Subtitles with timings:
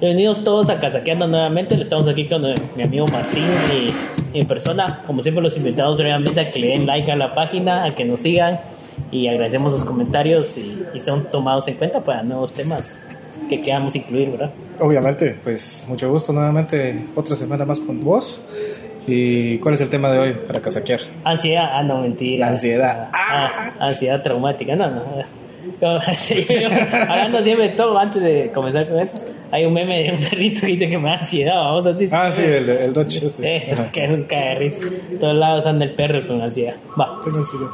[0.00, 1.80] Bienvenidos todos a Casaqueando nuevamente.
[1.80, 3.94] Estamos aquí con eh, mi amigo Martín y,
[4.36, 5.02] en persona.
[5.06, 8.04] Como siempre, los invitamos nuevamente a que le den like a la página, a que
[8.04, 8.58] nos sigan
[9.12, 12.98] y agradecemos sus comentarios y, y son tomados en cuenta para nuevos temas
[13.48, 14.50] que queramos incluir, ¿verdad?
[14.80, 17.06] Obviamente, pues mucho gusto nuevamente.
[17.14, 18.42] Otra semana más con vos.
[19.06, 21.00] ¿Y cuál es el tema de hoy para casaquear?
[21.24, 22.48] Ansiedad, ah, no, mentira.
[22.48, 23.08] ansiedad.
[23.12, 25.42] Ah, ansiedad traumática, no, no.
[25.82, 29.16] Hablando siempre de todo antes de comenzar con eso,
[29.50, 32.08] hay un meme de un perrito que dice que me da ansiedad, vamos así.
[32.10, 33.56] Ah, sí, el, el Dodge este.
[33.72, 34.78] Eso, que es un cagarriz.
[35.18, 36.74] Todos lados anda el perro con ansiedad.
[36.98, 37.20] Va.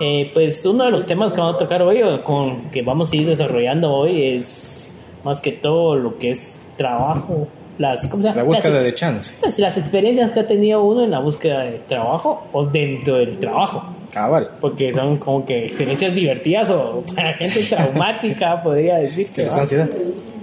[0.00, 3.12] Eh, pues uno de los temas que vamos a tocar hoy, o con que vamos
[3.12, 4.92] a ir desarrollando hoy, es
[5.24, 8.42] más que todo lo que es trabajo, las, ¿cómo se llama?
[8.42, 9.34] La búsqueda Las- de chance.
[9.41, 13.38] pues, las experiencias que ha tenido uno en la búsqueda de trabajo o dentro del
[13.38, 13.84] trabajo.
[14.12, 14.48] Cabal.
[14.60, 19.45] Porque son como que experiencias divertidas o para gente traumática, podría decirse.
[19.45, 19.60] ¿Es ¿va?
[19.60, 19.89] ansiedad?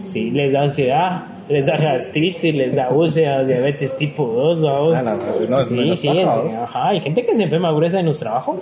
[0.06, 4.96] Sí, les da ansiedad, les da gastritis, les da úlceras, diabetes tipo 2, vamos.
[4.96, 5.18] Ah,
[5.50, 6.88] no, es sí, sí, paja, sí, ajá.
[6.90, 8.58] Hay gente que se enferma gruesa en los trabajos.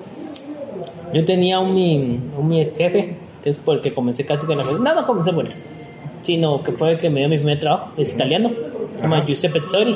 [1.14, 4.58] Yo tenía un mi, un mi jefe, que es por el que comencé casi con
[4.58, 5.52] la No, no comencé por él,
[6.24, 7.92] sino que fue el que me dio mi primer trabajo.
[7.98, 8.52] Es italiano,
[8.96, 9.24] se llama.
[9.26, 9.96] Giuseppe Zori.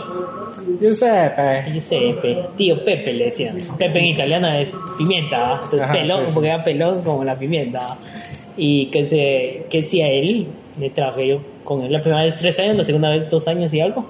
[0.80, 1.64] Giuseppe.
[1.72, 3.56] Giuseppe, tío Pepe le decían.
[3.78, 6.31] Pepe en italiano es pimienta, entonces Ajá, pelón, sí, sí.
[6.33, 7.98] porque era pelón como la pimienta.
[8.58, 10.48] Y que se que si a él
[10.80, 13.73] le trabajé yo con él la primera vez tres años, la segunda vez dos años
[13.73, 14.05] y algo,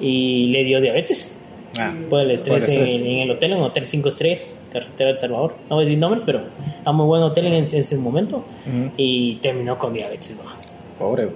[0.00, 1.36] y le dio diabetes
[1.78, 2.96] Ah, por el estrés, por el estrés.
[3.00, 5.54] En, en el hotel, en Hotel 5 Estrellas, carretera del Salvador.
[5.68, 6.40] No voy a decir nombres, pero
[6.82, 8.90] era muy buen hotel en, en ese momento Ujú.
[8.96, 10.32] y terminó con diabetes.
[10.32, 10.69] ¿no?
[11.00, 11.28] Pobre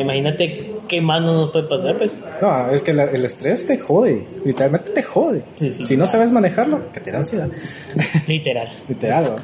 [0.00, 2.18] Imagínate qué más no nos puede pasar, pues.
[2.42, 4.26] No, es que la- el estrés te jode.
[4.44, 5.44] Literalmente te jode.
[5.54, 7.48] Sí, sí, si no sabes manejarlo, que te da ansiedad.
[8.26, 8.68] Literal.
[8.88, 9.36] Literal, ¿va?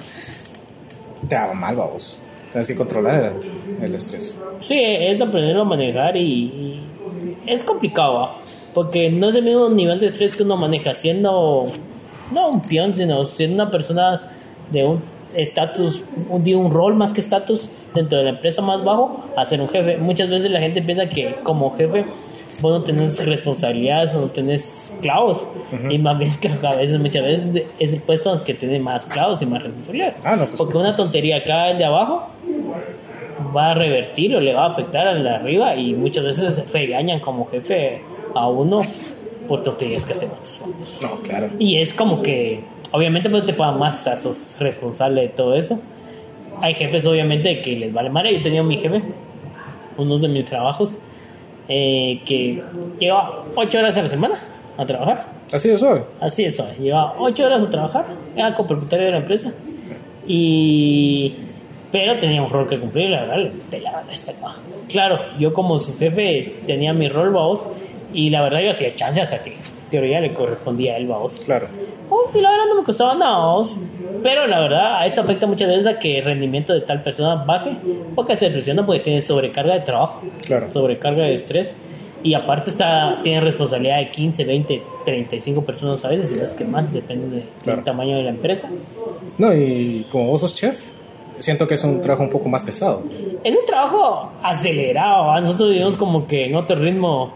[1.29, 2.19] Te hago mal, vos.
[2.51, 3.33] Tienes que controlar
[3.81, 4.39] el, el estrés.
[4.61, 6.87] Sí, es de aprenderlo a manejar y, y
[7.47, 8.37] es complicado, ¿va?
[8.75, 11.67] porque no es el mismo nivel de estrés que uno maneja siendo,
[12.33, 14.33] no un peón, sino siendo una persona
[14.73, 15.01] de un
[15.35, 16.03] estatus,
[16.41, 19.69] de un rol más que estatus dentro de la empresa más bajo, a ser un
[19.69, 19.97] jefe.
[19.99, 22.05] Muchas veces la gente piensa que como jefe
[22.61, 25.47] vos no tenés responsabilidades o no tenés clavos,
[25.91, 29.43] y más bien que a veces, muchas veces es el puesto que tiene más clavos
[29.43, 30.17] y más responsabilidades.
[30.25, 32.29] Ah, no, pues- Porque una tontería acá el de abajo
[33.57, 37.21] va a revertir o le va a afectar al de arriba y muchas veces regañan
[37.21, 38.01] como jefe
[38.35, 38.83] a uno
[39.49, 40.61] por tonterías que hacemos.
[41.03, 41.49] No, claro.
[41.59, 42.61] Y es como que,
[42.93, 45.79] obviamente, pues te pagan más, a sos responsable de todo eso.
[46.65, 48.39] Hay jefes, obviamente, que les vale madre.
[48.39, 49.03] Yo tenía mi jefe,
[49.99, 50.97] uno de mis trabajos,
[51.69, 52.63] eh, que
[52.99, 54.37] lleva ocho horas a la semana
[54.79, 55.27] a trabajar.
[55.53, 56.05] Así de suave.
[56.21, 56.73] Así es, suave.
[56.81, 59.53] lleva ocho horas a trabajar, era copropietario de la empresa.
[60.27, 61.35] Y.
[61.93, 64.33] Pero tenía un rol que cumplir, la verdad, le esta.
[64.89, 67.67] Claro, yo como su jefe tenía mi rol, vamos,
[68.15, 69.57] y la verdad yo hacía chance hasta que, en
[69.91, 71.43] teoría, le correspondía a él, vamos.
[71.45, 71.67] Claro.
[72.11, 73.77] Oh, y la verdad no me costaba nada, vamos.
[74.23, 77.35] Pero la verdad, a eso afecta muchas veces a que el rendimiento de tal persona
[77.45, 77.73] baje,
[78.15, 80.71] porque se presiona porque tiene sobrecarga de trabajo Claro.
[80.73, 81.75] sobrecarga de estrés
[82.23, 86.53] y aparte está tiene responsabilidad de 15, 20, 35 personas a veces, y no es
[86.55, 87.77] que más, depende de- Claro.
[87.77, 88.71] del tamaño de la empresa.
[89.37, 90.91] No, y como vos sos chef,
[91.39, 93.03] siento que es un trabajo un poco más pesado.
[93.43, 95.41] Es un trabajo acelerado, ¿va?
[95.41, 97.33] nosotros vivimos como que en otro ritmo,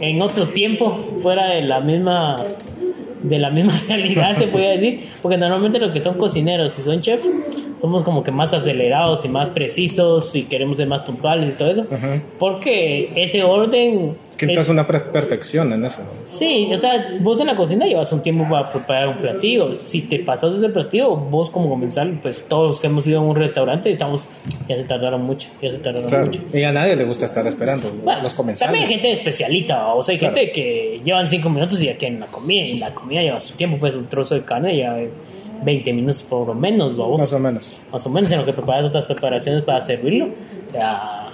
[0.00, 2.36] en otro tiempo, fuera de la misma
[3.22, 7.00] de la misma realidad se podría decir, porque normalmente los que son cocineros y son
[7.00, 7.26] chefs
[7.80, 11.70] somos como que más acelerados y más precisos y queremos ser más puntuales y todo
[11.70, 12.20] eso, Ujú.
[12.38, 16.00] porque ese orden Es que necesitas una perfección en eso.
[16.24, 19.74] Sí, o sea, vos en la cocina llevas un tiempo para preparar un platillo.
[19.74, 23.22] Si te pasas ese platillo, vos como comensal, pues todos los que hemos ido a
[23.22, 24.24] un restaurante estamos,
[24.68, 26.26] ya se tardaron mucho, ya se tardaron Claro.
[26.26, 26.40] mucho.
[26.54, 27.88] Y a nadie le gusta estar esperando.
[28.02, 28.80] Bueno, los también comensales.
[28.80, 30.34] hay gente especialita, o sea, hay Claro.
[30.34, 33.54] gente que llevan cinco minutos y ya quieren la comida, y la comida lleva su
[33.56, 34.96] tiempo, pues un trozo de carne ya
[35.64, 36.96] 20 minutos por lo menos.
[36.96, 37.80] Más o menos.
[37.92, 40.26] más o menos en lo que preparas otras preparaciones para servirlo.
[40.68, 41.30] O sea,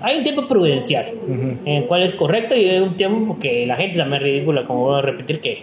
[0.00, 3.76] hay un tiempo prudencial en el cual es correcto y hay un tiempo que la
[3.76, 5.62] gente también es ridícula, como voy a repetir, que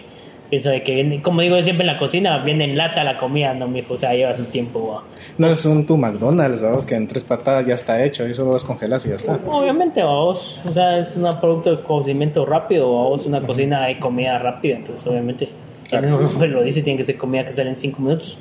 [0.50, 3.52] piensa de que viene, como digo siempre en la cocina, viene en lata la comida,
[3.54, 5.02] no, mijo, o sea, lleva su tiempo.
[5.36, 8.48] No es un tu McDonald's, vamos, que en tres patadas ya está hecho y solo
[8.48, 9.38] lo descongelas y ya está.
[9.46, 14.38] Obviamente, vamos, o sea, es un producto de cocimiento rápido, vamos, una cocina de comida
[14.38, 15.48] rápida, entonces obviamente,
[15.88, 16.06] Claro.
[16.18, 18.38] el nombre lo dice, tiene que ser comida que sale en 5 minutos.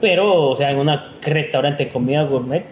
[0.00, 0.90] Pero, o sea, en un
[1.22, 2.64] restaurante de comida gourmet,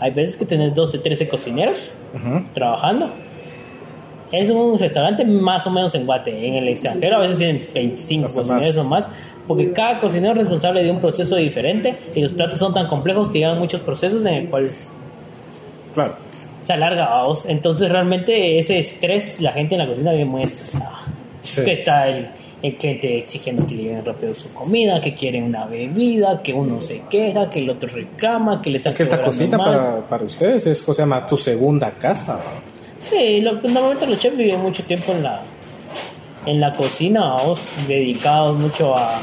[0.00, 2.44] hay veces que tenés 12, 13 cocineros Ujú.
[2.52, 3.10] trabajando.
[4.38, 6.46] Es un restaurante más o menos en Guate.
[6.46, 8.84] En el extranjero a veces tienen 25 Hasta cocineros más.
[8.86, 9.06] o más.
[9.46, 13.30] porque cada cocinero es responsable de un proceso diferente y los platos son tan complejos
[13.30, 14.68] que llevan muchos procesos en el cual
[15.94, 16.16] Claro.
[16.64, 17.44] se alarga vamos.
[17.46, 21.00] Entonces realmente ese estrés, la gente en la cocina viene muy estresada.
[21.42, 21.62] Sí.
[21.62, 22.26] Que está el,
[22.62, 26.80] el cliente exigiendo que le lleguen rápido su comida, que quiere una bebida, que uno
[26.80, 30.24] se queja, que el otro reclama, que le está Es que esta cosita para, para
[30.24, 31.26] ustedes es, ¿cómo se llama?
[31.26, 32.40] Tu segunda casa.
[33.04, 35.42] Sí, lo, normalmente los chefs viven mucho tiempo en la
[36.46, 37.36] en la cocina,
[37.88, 39.20] dedicados mucho a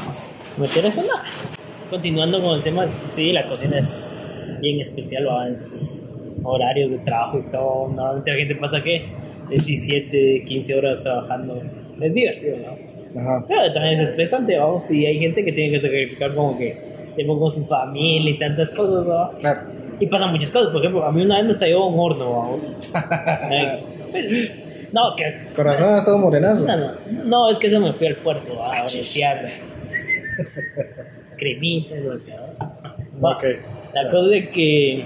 [0.58, 1.02] meter eso.
[1.02, 1.24] nada.
[1.90, 3.88] Continuando con el tema, sí, la cocina es
[4.60, 6.02] bien especial, va en sus
[6.42, 7.88] horarios de trabajo y todo.
[7.88, 9.04] Normalmente la gente pasa que
[9.50, 11.60] 17, 15 horas trabajando.
[12.00, 13.20] Es divertido, ¿no?
[13.20, 13.44] Ajá.
[13.46, 16.76] Pero también es estresante, vamos, y hay gente que tiene que sacrificar como que
[17.14, 19.38] tiempo con su familia y tantas cosas, ¿no?
[19.38, 19.60] Claro.
[20.02, 22.62] Y pasan muchas cosas, por ejemplo, a mí una vez me estalló un horno, vamos.
[23.52, 23.78] Eh,
[24.10, 24.52] pues,
[24.92, 25.24] no, que...
[25.54, 26.66] Corazón ha estado morenazo.
[26.66, 26.90] No, no,
[27.24, 29.46] no, es que eso me fui al puerto a voltear.
[31.38, 32.32] Cremita, y lo que-
[33.24, 33.44] Va, Ok.
[33.94, 35.04] La cosa es que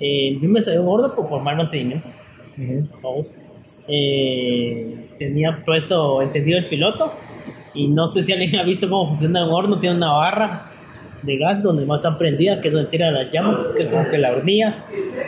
[0.00, 2.08] eh, yo me salió un horno por, por mal mantenimiento.
[3.02, 3.28] Vamos.
[3.88, 7.12] Eh, tenía puesto encendido el piloto
[7.74, 9.78] y no sé si alguien ha visto cómo funciona un horno.
[9.78, 10.62] Tiene una barra
[11.22, 14.08] de gas donde más está prendida, que es donde tira las llamas, que es como
[14.08, 14.76] que la hornilla.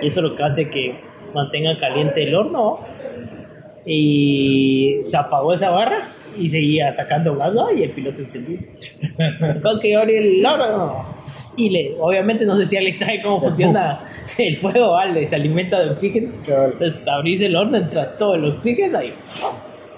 [0.03, 0.95] Y eso es lo que hace que
[1.35, 2.81] mantenga caliente el horno.
[3.87, 6.09] Y se apagó esa barra
[6.39, 7.71] y seguía sacando gas ¿no?
[7.73, 8.63] y el piloto encendido.
[9.63, 11.05] Cosa es que abrí el horno
[11.57, 14.01] y le, obviamente no sé si alguien sabe cómo funciona
[14.39, 15.27] el fuego, ¿vale?
[15.29, 16.31] Se alimenta de oxígeno.
[16.47, 19.13] Entonces abrís el horno, entra todo el oxígeno y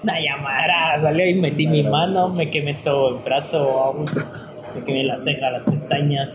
[0.02, 5.05] una llamarada salió y metí mi mano, me quemé todo el brazo, vamos, me quemé
[5.05, 6.31] la ceja, las pestañas.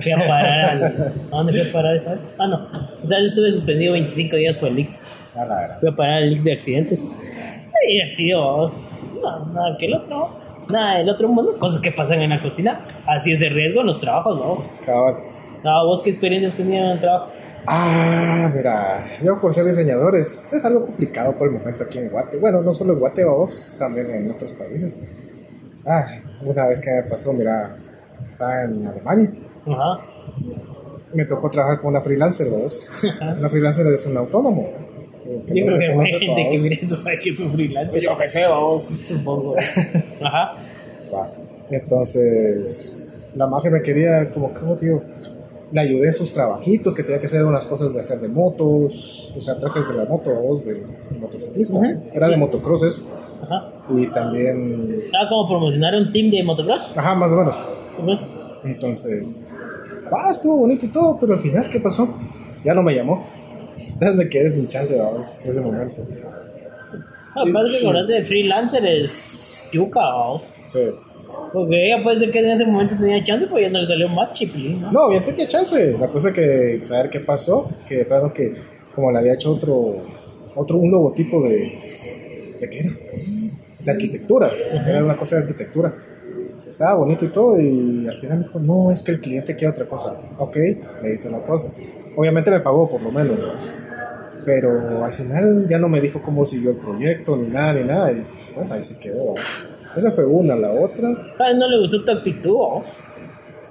[0.00, 0.84] Fui a parar al.
[0.84, 2.20] ¿A dónde fui a parar esa vez?
[2.38, 2.68] Ah, no.
[2.94, 5.02] O sea, estuve suspendido 25 días por el Ix.
[5.34, 5.76] A la vera.
[5.80, 7.04] Fui a parar al Ix de accidentes.
[7.04, 8.70] Ay, divertido.
[9.22, 10.30] No, nada que el otro.
[10.68, 12.80] Nada, el otro mundo, cosas que pasan en la cocina.
[13.06, 14.70] Así es de riesgo en los trabajos, vamos.
[14.86, 15.16] Cabal.
[15.64, 17.30] Ah, ¿Vos qué experiencias tenías en el trabajo?
[17.66, 22.08] Ah, mira, yo por ser diseñador es, es algo complicado por el momento aquí en
[22.08, 22.38] Guate.
[22.38, 25.00] Bueno, no solo en Guate, vos, también en otros países.
[25.84, 26.06] Ah,
[26.44, 27.76] una vez que me pasó, mira,
[28.28, 29.30] estaba en Alemania.
[29.66, 30.00] Ajá.
[31.12, 32.90] Me tocó trabajar con una freelancer, vos.
[33.38, 34.68] Una freelancer es un autónomo.
[35.46, 38.02] que Yo creo que hay gente que mire eso sabe que es un freelancer.
[38.02, 38.82] Yo qué sé, vos.
[38.82, 39.56] Supongo.
[40.22, 40.52] Ajá.
[41.12, 41.30] Va.
[41.70, 45.02] Entonces, la magia me quería, como, ¿cómo digo?
[45.72, 49.34] Le ayudé en sus trabajitos, que tenía que hacer unas cosas de hacer de motos,
[49.36, 50.82] o sea, trajes de la moto, vos, de
[51.18, 51.82] motociclismo.
[52.12, 53.08] Era de motocross eso.
[53.42, 53.68] Ajá.
[53.90, 56.96] Y también, Era como promocionar un team de motocross.
[56.96, 57.56] ajá, más o menos.
[58.64, 59.48] Entonces,
[60.10, 62.08] ah, estuvo bonito y todo, pero al final, ¿qué pasó?
[62.64, 63.26] Ya no me llamó.
[63.78, 66.02] Entonces me quedé sin chance, vamos, en ese momento.
[66.06, 70.42] Que pasa es que acordate de freelancer es yuca, vamos.
[70.66, 70.80] Sí.
[71.52, 74.08] Porque ella puede ser que en ese momento tenía chance, pues ya no le salió
[74.08, 74.92] más chipilín, ¿no?
[74.92, 75.96] No, bien tenía chance.
[75.98, 78.54] La cosa que saber qué pasó, que plano que
[78.94, 79.96] como le había hecho otro,
[80.54, 81.78] otro un logotipo de,
[82.62, 82.90] ¿de qué era?
[83.84, 84.50] De arquitectura.
[84.86, 85.92] Era una cosa de arquitectura.
[86.66, 89.72] Estaba bonito y todo y al final me dijo, no, es que el cliente quiere
[89.72, 90.16] otra cosa.
[90.38, 90.56] Ok,
[91.02, 91.74] le hice una cosa.
[92.16, 93.92] Obviamente me pagó por lo menos, ¿no?
[94.44, 98.12] pero al final ya no me dijo cómo siguió el proyecto, ni nada, ni nada.
[98.12, 99.34] Y bueno, ahí se quedó.
[99.96, 101.08] Esa fue una, la otra.
[101.38, 102.56] A él no le gustó tu actitud.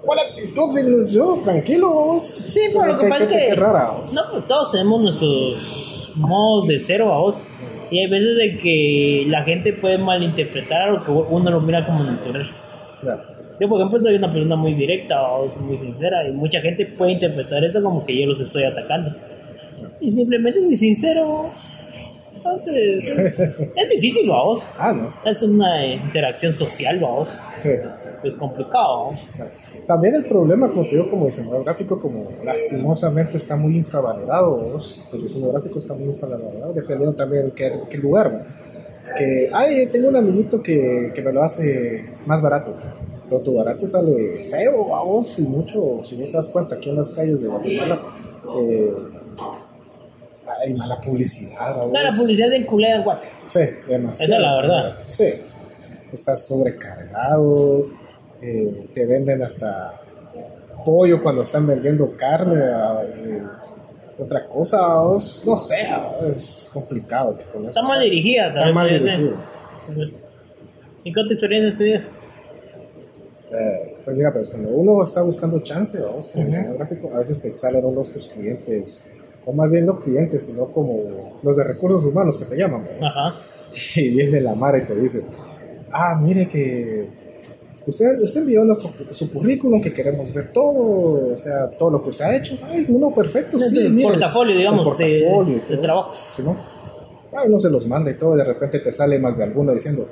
[0.02, 0.72] ¿Cuál actitud?
[0.72, 2.24] Si yo, tranquilo, vos.
[2.24, 3.48] Sí, pero lo Es que pasa es que.
[3.50, 4.14] que rara, vos.
[4.14, 7.38] No, todos tenemos nuestros modos de ser, vamos.
[7.92, 12.04] Y hay veces de que la gente puede malinterpretar o que uno lo mira como
[12.04, 12.50] natural.
[13.04, 13.22] Ya.
[13.60, 17.12] Yo, por ejemplo, soy una persona muy directa o muy sincera y mucha gente puede
[17.12, 19.14] interpretar eso como que yo los estoy atacando.
[20.00, 21.52] Y simplemente soy sincero.
[22.44, 24.64] Entonces, es, es difícil, vamos.
[24.78, 25.14] Ah, no.
[25.30, 27.38] Es una interacción social, vamos.
[27.58, 27.70] Sí.
[28.24, 29.30] Es complicado, vamos.
[29.86, 35.10] También el problema, como te digo, como diseñador gráfico, como lastimosamente está muy infravalorado, vos.
[35.14, 38.40] el diseño gráfico está muy infravalorado, dependiendo también qué, qué lugar, ¿no?
[39.18, 42.74] Que, ay, tengo un amiguito que, que me lo hace más barato,
[43.28, 46.96] pero tu barato sale feo, vamos, y mucho, si no te das cuenta, aquí en
[46.96, 48.00] las calles de Guatemala,
[48.62, 48.94] eh,
[50.64, 51.92] hay mala publicidad, vamos.
[51.92, 53.28] Claro, la publicidad de culera en Guate.
[53.48, 54.34] Sí, demasiado.
[54.34, 54.96] Esa es la verdad.
[55.08, 55.34] Sí,
[56.14, 57.88] estás sobrecargado,
[58.42, 59.94] eh, te venden hasta
[60.86, 63.42] pollo cuando están vendiendo carne, eh,
[64.20, 65.88] otra cosa, no sé,
[66.30, 67.38] es complicado.
[67.52, 68.94] con Está mal dirigida, Está mal Sí.
[68.96, 69.36] dirigido.
[71.04, 72.00] ¿Y cuánta experiencia tenido?
[73.54, 77.42] Eh, pues mira, pues cuando uno está buscando chance, vamos, como diseñador gráfico, a veces
[77.42, 79.12] te salen unos tus clientes,
[79.46, 82.86] o más bien no clientes, sino como los de recursos humanos que te llaman.
[83.02, 83.36] Ajá.
[83.96, 85.26] y viene la madre y te dice,
[85.92, 87.22] ah, mire que
[87.86, 92.10] Usted, usted envió nuestro, su currículum, que queremos ver todo, o sea, todo lo que
[92.10, 92.58] usted ha hecho.
[92.64, 96.28] Ay, uno perfecto, sí, el mire, portafolio, digamos, portafolio de, de trabajos.
[96.32, 96.56] ¿Sí, no?
[97.36, 99.74] Ay, uno se los manda y todo, y de repente te sale más de alguno
[99.74, 100.08] diciendo,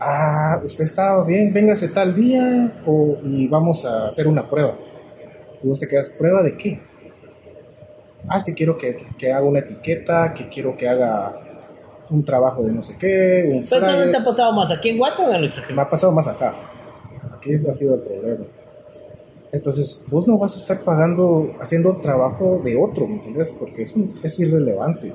[0.00, 4.74] ah, usted está bien, véngase tal día, o, y vamos a hacer una prueba.
[5.62, 6.80] Y vos te quedas, ¿prueba de qué?
[8.32, 11.36] Ah, es que quiero que, que haga una etiqueta, que quiero que haga
[12.10, 14.10] un trabajo de no sé qué, un Pero flyer.
[14.12, 15.52] te ha pasado más aquí en Guato o en el?
[15.74, 16.54] Me ha pasado más acá.
[17.36, 18.44] Aquí ese ha sido el problema.
[19.52, 23.50] Entonces, vos no vas a estar pagando, haciendo trabajo de otro, ¿me entiendes?
[23.58, 25.12] Porque es, un- es irrelevante.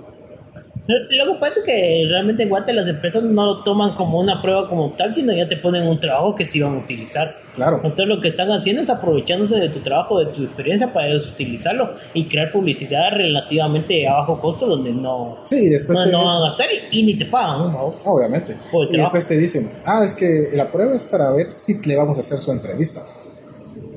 [0.88, 4.40] Lo que pasa es que realmente en Guate las empresas no lo toman como una
[4.40, 7.34] prueba como tal, sino ya te ponen un trabajo que sí van a utilizar.
[7.56, 7.78] Claro.
[7.78, 11.32] Entonces lo que están haciendo es aprovechándose de tu trabajo, de tu experiencia para ellos
[11.32, 16.24] utilizarlo y crear publicidad relativamente a bajo costo donde no, Sí, después no, te- no
[16.24, 17.92] van a gastar y, y ni te pagan, ¿no?
[18.06, 18.52] Obviamente.
[18.54, 18.90] Y trabajo.
[18.92, 22.20] después te dicen, ah, es que la prueba es para ver si le vamos a
[22.20, 23.02] hacer su entrevista.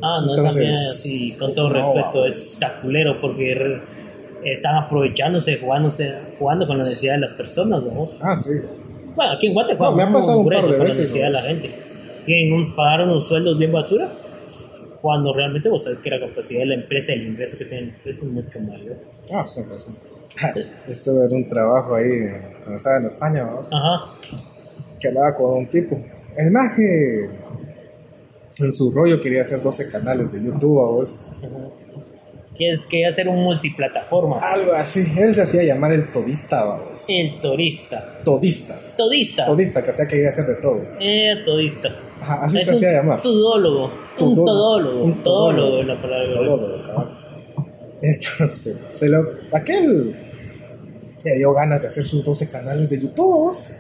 [0.01, 2.37] Ah, no, Entonces, también así, con todo no, respeto, vamos.
[2.37, 3.53] es taculero porque
[4.45, 8.07] están aprovechándose, jugándose, jugando con la necesidad de las personas, ¿no?
[8.23, 8.51] Ah, sí.
[9.17, 11.27] Bueno, aquí en Guate No, me ha pasado un par de con la veces, necesidad
[11.27, 11.71] de la gente.
[12.25, 14.13] Quieren un- pagar unos sueldos bien basuras
[15.01, 17.93] cuando realmente vos sabes que la capacidad de la empresa, el ingreso que tiene la
[17.95, 18.97] empresa es mucho mayor.
[19.33, 19.99] Ah, sí, pues sí.
[20.89, 22.29] Estuve en un trabajo ahí
[22.61, 24.13] cuando estaba en España, vamos, Ajá.
[25.01, 25.99] que hablaba con un tipo.
[26.37, 27.29] El maje
[28.59, 31.27] en su rollo quería hacer 12 canales de YouTube, vos.
[31.41, 31.59] Quieres
[32.59, 34.45] que hacer un multiplataformas.
[34.45, 35.07] Algo así.
[35.19, 37.07] Él se hacía llamar el todista, vamos.
[37.09, 38.21] El turista.
[38.25, 38.79] Todista.
[38.97, 39.47] Todista.
[39.47, 40.81] Todista, que hacía que iba a hacer de todo.
[41.01, 41.95] Eh, todista.
[42.21, 43.21] Ajá, así es se hacía llamar.
[43.21, 43.85] Todólogo.
[43.85, 44.45] Un Todólogo.
[44.45, 45.05] todólogo.
[45.05, 45.81] Un todólogo todólogo.
[45.81, 46.35] es la palabra.
[46.35, 47.19] Todo, cabal.
[48.03, 50.17] Entonces, se lo, aquel
[51.25, 53.31] le dio ganas de hacer sus 12 canales de YouTube.
[53.31, 53.75] vamos.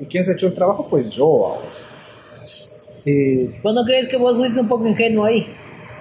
[0.00, 0.86] ¿Y quién se echó el trabajo?
[0.88, 1.84] Pues yo, vamos.
[3.04, 5.46] Y ¿Vos no crees que vos fuiste un poco ingenuo ahí?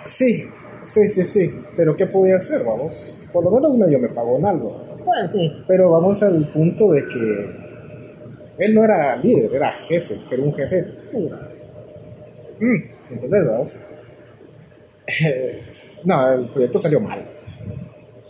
[0.05, 0.45] sí,
[0.85, 1.59] sí, sí, sí.
[1.75, 3.23] Pero ¿qué podía hacer, vamos?
[3.33, 4.81] Por lo menos medio me pagó en algo.
[5.03, 5.51] Bueno, sí.
[5.67, 10.83] Pero vamos al punto de que él no era líder, era jefe, pero un jefe
[11.11, 11.49] pura.
[12.59, 13.79] Mm, ¿Entendés, vamos?
[16.05, 17.19] no, el proyecto salió mal.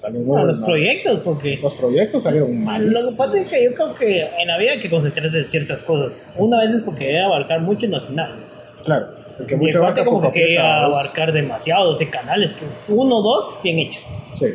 [0.01, 0.69] Salió muy Bueno, los mal.
[0.69, 2.85] proyectos, porque Los proyectos salieron mal.
[2.85, 5.45] lo que pasa es que yo creo que en la vida hay que concentrarse en
[5.45, 6.27] ciertas cosas.
[6.37, 8.35] Una vez es porque debe abarcar mucho y no hace nada.
[8.83, 13.57] Claro, porque aparte abarca como que quería abarcar demasiado 12 canales, que uno o dos,
[13.63, 14.05] bien hechos.
[14.33, 14.47] Sí,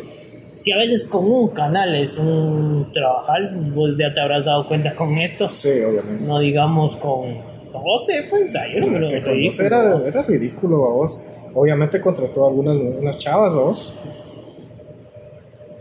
[0.56, 4.94] Si a veces con un canal es un trabajar, vos ya te habrás dado cuenta
[4.94, 6.24] con esto, sí, obviamente.
[6.26, 7.34] no digamos con
[7.72, 9.46] 12, pues ahí yo no es que con ridículo.
[9.50, 11.36] dos era, era ridículo, vos.
[11.54, 13.94] Obviamente contrató a algunas unas chavas, vos.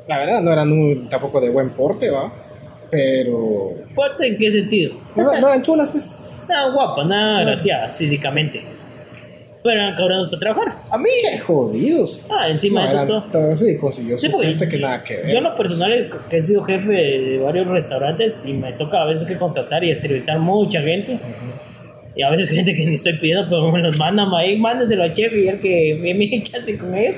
[0.08, 2.32] La verdad, no eran muy- tampoco de buen porte, va.
[2.90, 3.72] Pero.
[3.94, 4.96] ¿Fuerte en qué sentido?
[5.16, 6.26] No, no eran chulas, pues.
[6.48, 8.62] Nada guapa, nada graciada físicamente.
[9.62, 10.74] Pero eran cabrones para trabajar.
[10.90, 11.10] A mí.
[11.22, 12.26] Qué jodidos.
[12.30, 13.56] Ah, encima No, de eso eran- todo.
[13.58, 15.32] sí, consiguió Sí, su gente que nada que ver.
[15.32, 19.06] Yo en lo personal que he sido jefe de varios restaurantes y me toca a
[19.06, 21.20] veces que contratar y entrevistar mucha gente.
[22.16, 25.14] Y a veces gente que ni estoy pidiendo, pero me los mandan ahí, mándeselo a
[25.14, 27.18] chef y el que me mire qué hace con ellos.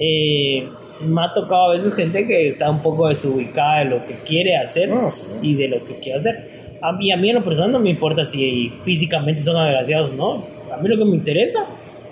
[0.00, 0.64] Eh,
[1.00, 4.56] me ha tocado a veces gente que está un poco desubicada de lo que quiere
[4.56, 5.26] hacer Ah, sí.
[5.42, 6.50] y de lo que quiere hacer.
[6.82, 10.56] A mí, a mí en lo personal no me importa si físicamente son agraciados no.
[10.72, 11.60] A mí lo que me interesa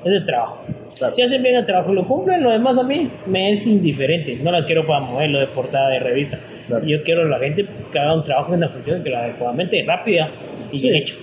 [0.05, 0.65] es el trabajo.
[0.97, 1.13] Claro.
[1.13, 4.37] Si hacen bien el trabajo y lo cumplen, lo demás a mí me es indiferente.
[4.43, 6.39] No las quiero para modelo de portada de revista.
[6.67, 6.85] Claro.
[6.87, 9.85] Yo quiero a la gente que haga un trabajo en la función que haga adecuadamente,
[9.87, 10.29] rápida
[10.73, 10.89] y Sí.
[10.91, 11.17] bien hecho.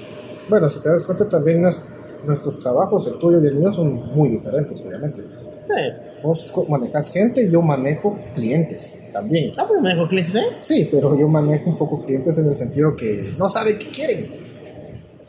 [0.50, 1.84] Bueno, si te das cuenta, también nos-
[2.26, 5.22] nuestros trabajos, el tuyo y el mío, son muy diferentes, obviamente.
[5.22, 9.52] Eh, Vos manejas gente, yo manejo clientes también.
[9.58, 10.44] ah, pero me dejo clientes, ¿eh?
[10.62, 14.26] Sí, pero yo manejo un poco clientes en el sentido que no saben qué quieren.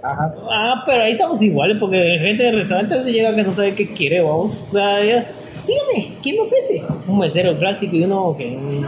[0.05, 0.35] Ajá.
[0.51, 3.87] Ah, pero ahí estamos iguales, porque gente de restaurantes se llega que no sabe qué
[3.95, 4.67] quiere, vamos.
[4.69, 5.27] O sea, ya,
[5.67, 6.83] dígame, ¿quién me ofrece?
[7.09, 8.81] Un mesero clásico y uno que mm,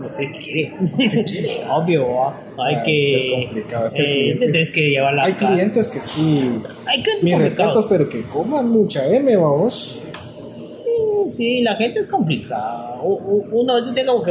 [0.00, 1.64] no sé qué quiere.
[1.70, 2.36] Obvio, ¿va?
[2.64, 3.16] hay Ah, que.
[3.16, 5.52] es que es complicado, es que hay eh, clientes- que llevar la Hay cara.
[5.54, 10.00] clientes que sí, Hay clientes mis respetos, pero que coman mucha M, vamos.
[10.84, 13.00] Sí, sí, la gente es complicada.
[13.02, 14.30] Uno a veces tiene como que.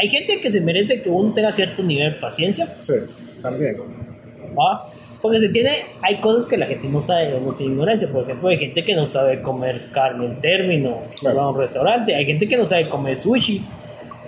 [0.00, 2.94] Hay gente que se merece que uno tenga cierto nivel de paciencia, Sí,
[3.42, 3.76] también.
[4.54, 4.86] ¿Va?
[5.22, 5.70] Porque se tiene,
[6.02, 8.06] hay cosas que la gente no sabe o no tiene ignorancia.
[8.12, 11.36] Por ejemplo, hay gente que no sabe comer carne en término, Claro.
[11.36, 12.14] va a un restaurante.
[12.14, 13.62] Hay gente que no sabe comer sushi.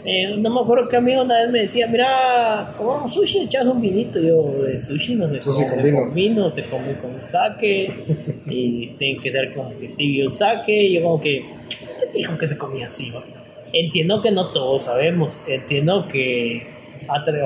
[0.08, 3.80] Eh, no me acuerdo que amigo una vez me decía, mira, comamos sushi, echas un
[3.80, 4.18] vinito.
[4.20, 5.98] Yo, de sushi no se Sushi come con vino.
[6.00, 7.90] con vino, se come con sake.
[8.46, 10.68] y tiene que ser como que tibio el sake.
[10.70, 13.12] Y yo como que, ¿qué dijo que se comía así?
[13.72, 15.34] Entiendo que no todos sabemos.
[15.46, 16.62] Entiendo que,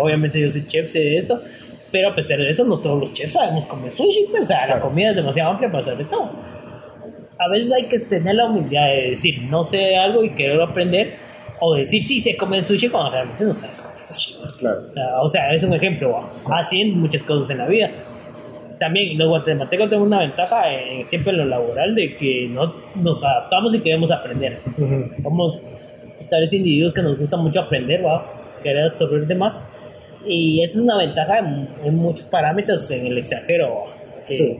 [0.00, 1.42] obviamente yo soy chef, sé de esto.
[1.92, 4.60] Pero a pesar de eso, no todos los chefs sabemos comer sushi, pues, o sea,
[4.60, 4.82] la Claro.
[4.82, 6.30] comida es demasiado amplia para hacer de todo.
[7.38, 11.14] A veces hay que tener la humildad de decir, no sé algo y querer aprender,
[11.58, 14.36] o decir, sí, sé comer sushi cuando realmente no sabes comer sushi.
[14.58, 14.82] Claro.
[15.22, 16.16] O sea, es un ejemplo.
[16.52, 17.88] Así en muchas cosas en la vida.
[18.78, 23.22] También los guatemaltecos tenemos una ventaja en- siempre en lo laboral de que no, nos
[23.24, 24.58] adaptamos y queremos aprender.
[24.78, 25.22] Ujú.
[25.22, 25.58] Somos
[26.30, 28.24] tal vez individuos que nos gusta mucho aprender, ¿va?
[28.62, 29.64] querer absorber de más.
[30.26, 33.84] Y eso es una ventaja en, en muchos parámetros en el extranjero.
[34.26, 34.58] Que Sí.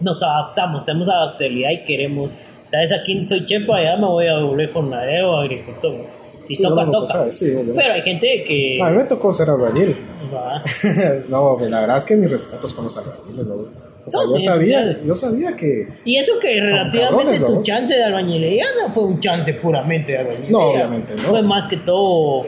[0.00, 2.30] nos adaptamos, tenemos adaptabilidad y queremos.
[2.70, 6.22] Tal vez aquí soy chef, allá me voy a volver jornalero o agricultor.
[6.44, 7.06] Si Sí, toca, nunca toca.
[7.06, 7.52] sabe, sí.
[7.76, 8.80] Pero hay gente que.
[8.82, 9.96] A mí me tocó ser albañil.
[11.28, 13.54] no, la verdad es que mis respetos con los albañiles, ¿no?
[13.54, 15.86] O sea, No, yo sabía, yo sabía que...
[16.04, 17.62] Y eso que relativamente cabrones, tu ¿no?
[17.62, 20.50] chance de albañilería no fue un chance puramente de albañilería.
[20.50, 21.22] No, obviamente no.
[21.22, 22.44] Fue más que todo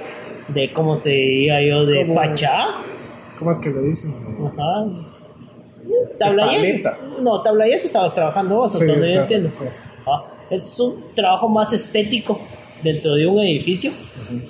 [0.49, 1.85] de, ¿cómo te diría yo?
[1.87, 2.77] De fachada.
[3.39, 4.15] ¿Cómo es que le dicen?
[4.47, 4.87] Ajá.
[6.19, 6.61] Tablayés.
[6.83, 6.99] paleta.
[7.21, 9.51] No, tablayés estabas trabajando vos, Sí, donde yo entiendo.
[9.59, 9.65] sí.
[10.07, 12.39] Ah, es un trabajo más estético
[12.83, 13.91] dentro de un edificio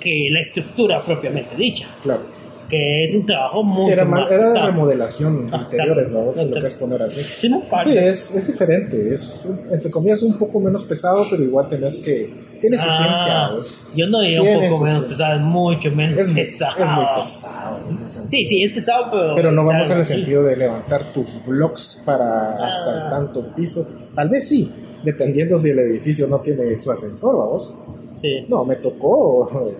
[0.01, 1.87] que la estructura propiamente dicha.
[2.03, 2.21] Claro.
[2.69, 6.09] Que es un trabajo mucho Sí, era, más era de remodelación Ah, interiores.
[6.09, 7.21] Si lo quieres poner así.
[7.21, 11.69] Sí, no, Sí, es, es diferente, es entre comillas un poco menos pesado, pero igual
[11.69, 12.29] tenés que...
[12.61, 13.87] Tiene su Ah, ciencia, ¿ves?
[13.95, 16.83] Yo no diría un poco menos pesado, es mucho menos Es, pesado.
[16.83, 17.79] es muy pesado.
[18.25, 19.35] Sí, sí, es pesado, pero.
[19.35, 23.03] Pero no vamos en el sentido de levantar tus blocks para hasta Ah.
[23.03, 23.87] el tanto piso.
[24.15, 24.71] Tal vez sí,
[25.03, 27.73] dependiendo si el edificio no tiene su ascensor, vamos.
[28.13, 28.45] Sí.
[28.47, 29.71] No, me tocó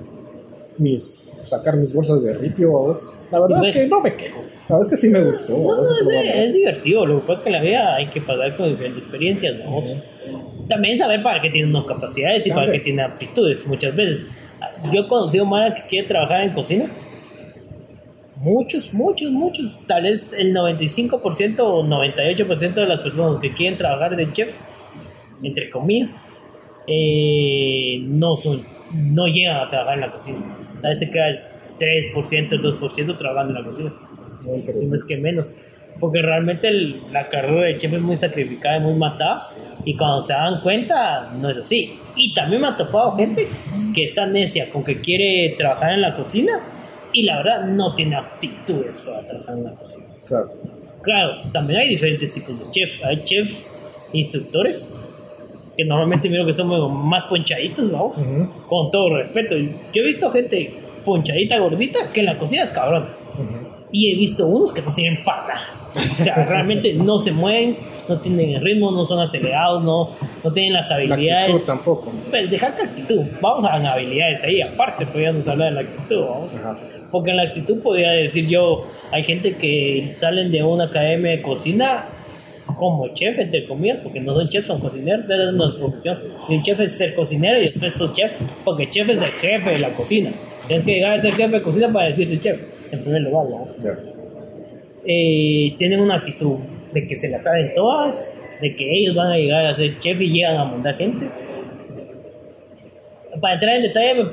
[0.78, 3.18] mis sacar mis bolsas de ripio, vamos.
[3.32, 4.42] La verdad Y es que no me quejo.
[4.68, 5.54] La verdad es que sí me gustó.
[5.58, 7.06] No, vamos, no, es, es divertido.
[7.06, 9.82] Lo que pasa es que la vida hay que pasar con diferentes experiencias, ¿no?
[10.68, 14.22] También saber para qué tiene unas capacidades y para qué tiene aptitudes, muchas veces.
[14.92, 16.86] Yo he conocido Mara que quiere trabajar en cocina.
[18.38, 19.80] Muchos, muchos, muchos.
[19.88, 24.54] Tal vez el 95% o 98% de las personas que quieren trabajar de chef,
[25.44, 26.20] entre comillas,
[26.88, 30.38] eh, no son, no llegan a trabajar en la cocina.
[30.82, 31.40] Tal vez se queda el
[31.80, 33.94] 3%, el 2% trabajando en la cocina.
[34.46, 35.48] No es que menos.
[36.00, 39.42] Porque realmente el- la carrera de chef es muy sacrificada y muy matada.
[39.86, 41.98] Y cuando se dan cuenta, no es así.
[42.18, 43.48] Y también me ha topado gente
[43.94, 46.60] que está necia con que quiere trabajar en la cocina
[47.14, 50.06] y la verdad no tiene aptitudes para trabajar en la cocina.
[50.28, 50.50] Claro.
[51.02, 53.04] Claro, también hay diferentes tipos de chefs.
[53.06, 54.90] Hay chefs instructores
[55.78, 58.24] que normalmente miro que son más ponchaditos, vamos.
[58.68, 59.56] Con todo respeto.
[59.58, 60.74] Yo he visto gente
[61.06, 63.08] ponchadita, gordita, que en la cocina es cabrón.
[63.34, 63.75] Ujú.
[63.96, 65.68] Y he visto unos que no sirven para nada.
[65.96, 67.78] O sea, realmente no se mueven,
[68.10, 70.10] no tienen el ritmo, no son acelerados, no,
[70.44, 71.50] no tienen las La habilidades.
[71.50, 72.12] actitud tampoco.
[72.30, 73.22] Pues deja que actitud.
[73.40, 76.22] Vamos a las habilidades ahí, aparte, podríamos hablar de la actitud.
[76.26, 76.52] ¿vamos?
[76.56, 76.78] Ajá.
[77.10, 81.42] Porque en la actitud podría decir yo, hay gente que salen de una academia de
[81.42, 82.10] cocina
[82.76, 86.20] como chef, entre comillas, porque no son chefs, son cocineros, esa es una profesión.
[86.50, 88.34] Y un chef es ser cocinero y después sos chef,
[88.66, 90.32] porque chef es el jefe de la cocina.
[90.68, 92.60] Tienes que llegar a ser jefe de cocina para decirte chef,
[92.96, 93.46] en primer lugar.
[93.50, 93.68] ¿no?
[95.08, 96.58] Eh, tienen una actitud
[96.94, 98.26] de que se la saben todas,
[98.62, 101.28] de que ellos van a llegar a ser chef y llegan a mandar gente.
[103.42, 104.26] Para entrar en detalle,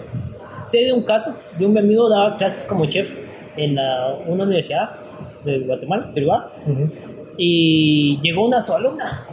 [0.69, 3.11] sé de un caso de un amigo daba clases como chef
[3.57, 4.91] en la- una universidad
[5.45, 6.91] de Guatemala, privada, Ujú.
[7.37, 9.27] y llegó una sola alumna.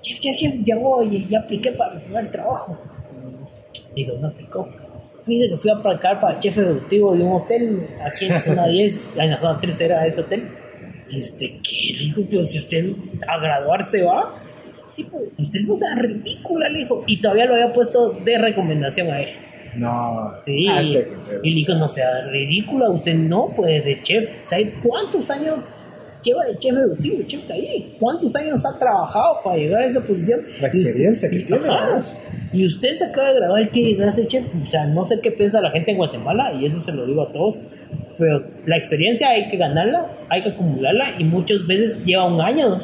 [0.00, 2.76] Chef, chef, chef, ya voy, ya apliqué para mi primer trabajo.
[3.94, 4.68] ¿Y dónde aplicó?
[5.24, 8.66] Fíjate que fui a aplicar para chef ejecutivo de un hotel aquí en la zona
[8.68, 10.42] 10, en la zona 3 era ese hotel.
[11.10, 11.96] Y usted, ¿qué?
[11.98, 12.86] Dijo, pero si usted
[13.28, 14.34] a graduarse va.
[14.88, 17.04] Sí, pues, usted no sea ridícula, le dijo.
[17.06, 19.28] Y todavía lo había puesto de recomendación a él.
[19.76, 20.32] No.
[20.40, 21.08] Sí, Ah, este-
[21.42, 24.28] y le dijo, no sea ridícula, usted no puede ser chef.
[24.46, 25.60] ¿Sabe cuántos años
[26.22, 27.96] lleva de chef ejecutivo, de chef de ahí?
[27.98, 30.40] ¿Cuántos años ha trabajado para llegar a esa posición?
[30.60, 32.00] La experiencia que Y- tiene, ajá.
[32.52, 34.44] Y usted se acaba de graduar y quiere llegar a chef.
[34.62, 37.22] O sea, no sé qué piensa la gente en Guatemala, y eso se lo digo
[37.22, 37.56] a todos.
[38.18, 42.78] Pero la experiencia hay que ganarla, hay que acumularla, y muchas veces lleva un año,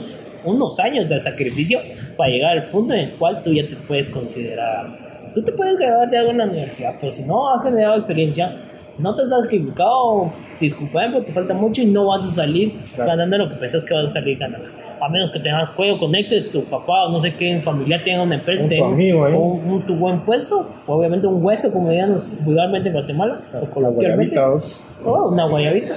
[0.44, 1.79] unos años de sacrificio
[2.16, 4.87] para llegar al punto en el cual tú ya te puedes considerar.
[5.35, 8.57] Tú te puedes graduar de algo en la universidad, pero si no has generado experiencia,
[8.99, 13.11] no te has sacrificado, disculpame, porque te falta mucho y no vas a salir Claro.
[13.11, 14.67] ganando lo que pensás que vas a salir ganando.
[15.01, 18.23] A menos que tengas cuello conecte, tu papá o no sé qué en familia tenga
[18.25, 19.33] una empresa, Un tenga amigo ahí.
[19.35, 23.61] un, un tu buen puesto, o obviamente un hueso, como dirían vulgarmente en Guatemala, o
[23.65, 24.85] La coloquialmente, guayabita, vos.
[25.05, 25.97] o una guayabita,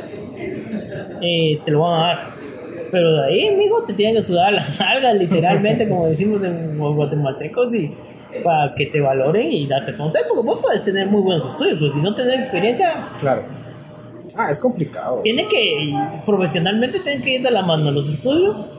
[1.22, 2.40] eh, te lo van a dar.
[2.91, 6.95] Pero de ahí, amigo, te tienen que sudar las nalgas, literalmente, como decimos en los
[6.95, 7.95] guatemaltecos, y
[8.43, 11.93] para que te valoren y darte conocer, porque vos puedes tener muy buenos estudios, pero
[11.93, 13.43] si no tenés experiencia, Claro.
[14.38, 15.21] Ah, es complicado.
[15.23, 15.93] Tiene que,
[16.25, 18.69] profesionalmente, tienen que ir de la mano los estudios,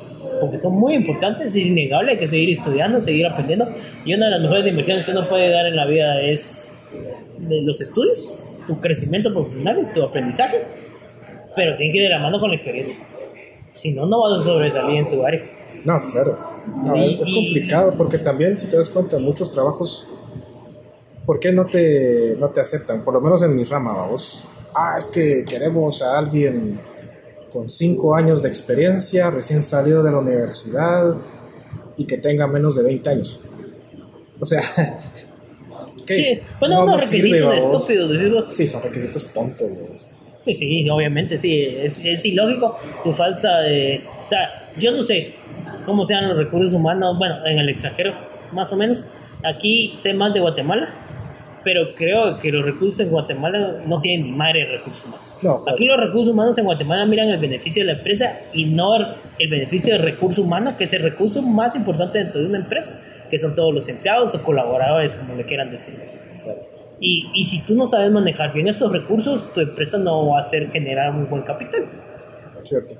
[0.40, 3.68] porque son muy importantes, es innegable, hay que seguir estudiando, seguir aprendiendo.
[4.04, 6.72] Y una de las mejores inversiones que uno puede dar en la vida es
[7.38, 10.58] de los estudios, tu crecimiento profesional y tu aprendizaje,
[11.54, 13.06] pero tiene que ir de la mano con la experiencia.
[13.74, 15.42] Si no, no vas a sobresalir en tu área.
[15.84, 16.38] No, claro.
[16.84, 20.06] No, Y- es complicado porque también, si te das cuenta, muchos trabajos,
[21.26, 23.02] ¿por qué no te, no te aceptan?
[23.02, 24.44] Por lo menos en mi rama, vamos.
[24.74, 26.78] Ah, es que queremos a alguien
[27.52, 31.14] con cinco años de experiencia, recién salido de la universidad
[31.96, 33.40] y que tenga menos de 20 años.
[34.40, 34.60] O sea,
[36.06, 36.16] ¿qué?
[36.16, 37.82] Sí, Bueno, No- unos no sirve, requisitos babos.
[37.82, 38.50] estúpidos, decirlo.
[38.50, 39.68] Sí, son requisitos tontos.
[39.70, 40.06] babos.
[40.44, 44.00] Sí, sí, obviamente, sí, es, es ilógico su falta de...
[44.24, 45.32] O sea, yo no sé
[45.86, 48.12] cómo sean los recursos humanos, bueno, en el extranjero,
[48.52, 49.04] más o menos.
[49.44, 50.88] Aquí sé más de Guatemala,
[51.64, 55.28] pero creo que los recursos en Guatemala no tienen ni madre de recursos humanos.
[55.42, 58.96] No, Aquí los recursos humanos en Guatemala miran el beneficio de la empresa y no
[58.96, 62.98] el- beneficio del recurso humano, que es el recurso más importante dentro de una empresa,
[63.30, 65.94] que son todos los empleados o colaboradores, como le quieran decir.
[67.02, 70.42] Y, y si tú no sabes manejar bien esos recursos, tu empresa no va a
[70.44, 71.84] hacer generar un buen capital.
[72.64, 72.94] cierto.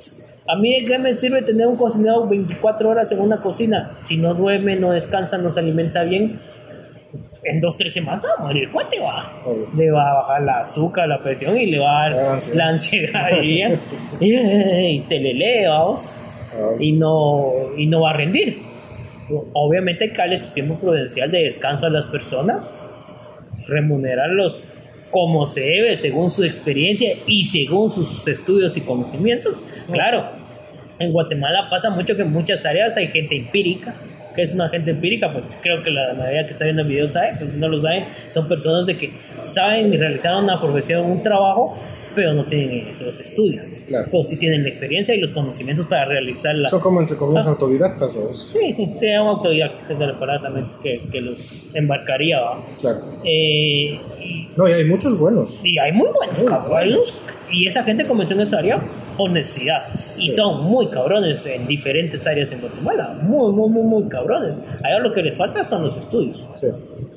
[0.49, 3.93] A mí, ¿de qué me sirve tener un cocinero 24 horas en una cocina?
[4.05, 6.41] Si no duerme, no descansa, no se alimenta bien,
[7.45, 9.33] en dos, tres semanas va a morir cuate, va.
[9.45, 9.69] Obvio.
[9.77, 12.57] Le va a bajar la azúcar, la presión y le va a La dar ansiedad.
[12.59, 13.63] la ansiedad y,
[14.21, 16.17] y, te le lee, vamos.
[16.55, 18.59] Ah, Y no, y no va a rendir.
[19.55, 22.69] Obviamente hay que darle tiempo prudencial de descanso a las personas,
[23.67, 24.61] remunerarlos
[25.11, 29.55] como se debe, según su experiencia y según sus estudios y conocimientos.
[29.93, 30.25] Claro,
[30.99, 33.95] en Guatemala pasa mucho que en muchas áreas hay gente empírica.
[34.35, 35.31] que es una gente empírica?
[35.31, 37.79] Pues creo que la mayoría que está viendo el video sabe, pues si no lo
[37.79, 41.77] saben, son personas de que saben realizar una profesión, un trabajo,
[42.15, 43.65] pero no tienen esos estudios.
[43.87, 44.09] Claro.
[44.11, 46.69] Pero sí tienen la experiencia y los conocimientos para realizarla.
[46.69, 47.51] Son como entre comillas Ah.
[47.51, 48.51] autodidactas, vos.
[48.53, 52.41] Sí, sí, sí, un autodidacta, esa es la palabra también que, que los embarcaría.
[52.41, 52.65] ¿va?
[52.81, 53.01] Claro.
[53.25, 55.65] Eh, y, No, y hay muchos buenos.
[55.65, 58.83] y hay muy buenos Muy unos- Y esa gente comenzó en esa área
[59.19, 59.83] por necesidad.
[60.17, 60.37] Y Sí.
[60.37, 63.19] son muy cabrones en diferentes áreas en Guatemala.
[63.23, 64.59] Muy, muy, muy, muy cabrones.
[64.83, 66.49] Allá lo que les falta son los estudios.
[66.55, 66.69] Sí.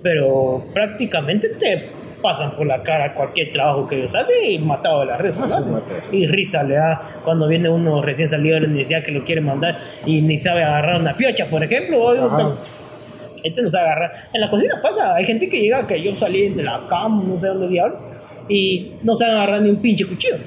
[0.04, 1.88] Pero prácticamente te
[2.26, 5.46] pasan por la cara cualquier trabajo que ellos hacen y matado de la risa.
[5.48, 5.82] Ah, ¿no?
[6.12, 9.42] Y risa le da cuando viene uno recién salido de la universidad que lo quiere
[9.42, 12.58] mandar y ni sabe agarrar una piocha, por ejemplo.
[13.44, 14.12] Este no sabe agarrar.
[14.34, 17.40] En la cocina pasa, hay gente que llega que yo salí de la cama, no
[17.40, 18.02] sé dónde diablos,
[18.50, 20.38] y no sabe agarrar ni un pinche cuchillo.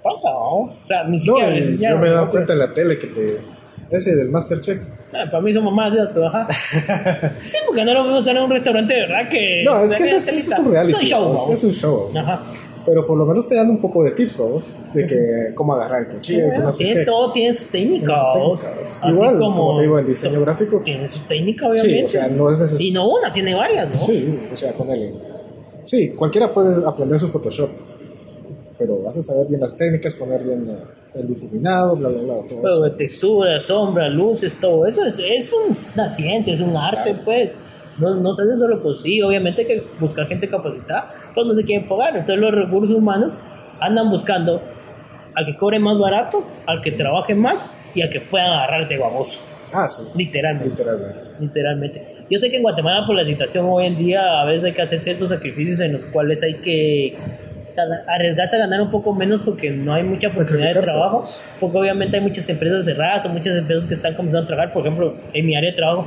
[0.00, 0.80] Pasa, vamos.
[0.84, 2.30] O sea, ni No, siquiera y yo me he dado ¿no?
[2.30, 3.38] cuenta en la tele que te.
[3.90, 4.80] Ese del Masterchef.
[5.14, 6.46] Ah, para mí son mamás esas, pero ajá.
[7.42, 9.62] Sí, porque no lo vemos en un restaurante de verdad que.
[9.64, 10.92] No, es de que es, es un reality.
[10.94, 11.50] Es un show, vamos.
[11.50, 12.10] Es un show.
[12.16, 12.42] Ajá.
[12.84, 14.76] Pero por lo menos te dan un poco de tips, vamos.
[14.92, 17.04] De que cómo agarrar el cuchillo, que no sé qué.
[17.04, 18.60] todo tiene su técnica, Tiene su vamos.
[18.60, 18.98] técnica, vamos.
[19.02, 20.80] Así Igual, como te digo, el diseño gráfico.
[20.84, 21.98] Tiene su técnica, obviamente.
[21.98, 22.94] Sí, o sea, no es Y necesario.
[22.94, 23.98] no una, tiene varias, ¿no?
[23.98, 25.12] Sí, o sea, ponele.
[25.84, 27.70] Sí, cualquiera puede aprender su Photoshop.
[28.82, 32.34] Pero vas a saber bien las técnicas, poner bien eh, el difuminado, bla, bla, bla,
[32.48, 32.82] todo Pero eso.
[32.82, 37.18] de textura, sombra, luces, todo eso es, es un- una ciencia, es un arte, Claro.
[37.24, 37.52] pues.
[37.98, 41.54] No, no se hace solo pues sí, obviamente hay que buscar gente capacitada, pues no
[41.54, 42.16] se quieren pagar.
[42.16, 43.34] Entonces los recursos humanos
[43.80, 44.60] andan buscando
[45.34, 49.40] al que cobre más barato, al que trabaje más y al que puedan agarrarte baboso,
[49.74, 50.70] Ah, sí, literalmente.
[50.70, 51.18] literalmente.
[51.38, 52.06] Literalmente.
[52.30, 54.82] Yo sé que en Guatemala, por la situación hoy en día, a veces hay que
[54.82, 57.12] hacer ciertos sacrificios en los cuales hay que
[58.06, 61.24] arriesgarte a ganar un poco menos porque no hay mucha oportunidad de trabajo.
[61.60, 64.72] Porque obviamente hay muchas empresas cerradas o muchas empresas que están comenzando a trabajar.
[64.72, 66.06] Por ejemplo, en mi área de trabajo,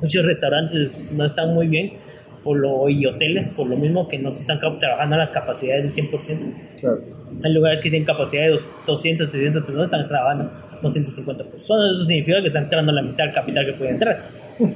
[0.00, 1.92] muchos restaurantes no están muy bien
[2.44, 5.94] por lo, y hoteles, por lo mismo que no se están trabajando a las capacidades
[5.94, 6.38] del 100%.
[6.78, 7.00] Claro.
[7.42, 11.96] Hay lugares que tienen capacidad de 200, 300 personas, están trabajando con 150 personas.
[11.96, 14.18] Eso significa que están entrando la mitad del capital que puede entrar,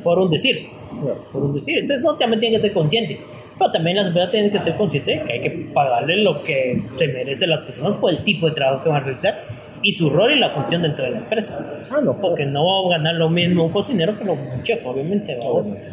[0.03, 0.67] por un decir.
[1.01, 1.19] claro.
[1.31, 1.79] Por un decir.
[1.79, 3.19] Entonces, no, también tienen que ser conscientes.
[3.59, 6.81] Pero también las empresas tienen que ser conscientes de que hay que pagarle lo que
[6.97, 9.41] se merece las personas por el tipo de trabajo que van a realizar
[9.83, 11.81] y su rol y la función dentro de la empresa.
[11.91, 12.17] Ah, no.
[12.21, 15.37] Porque no va a ganar lo mismo un cocinero que un chef, obviamente.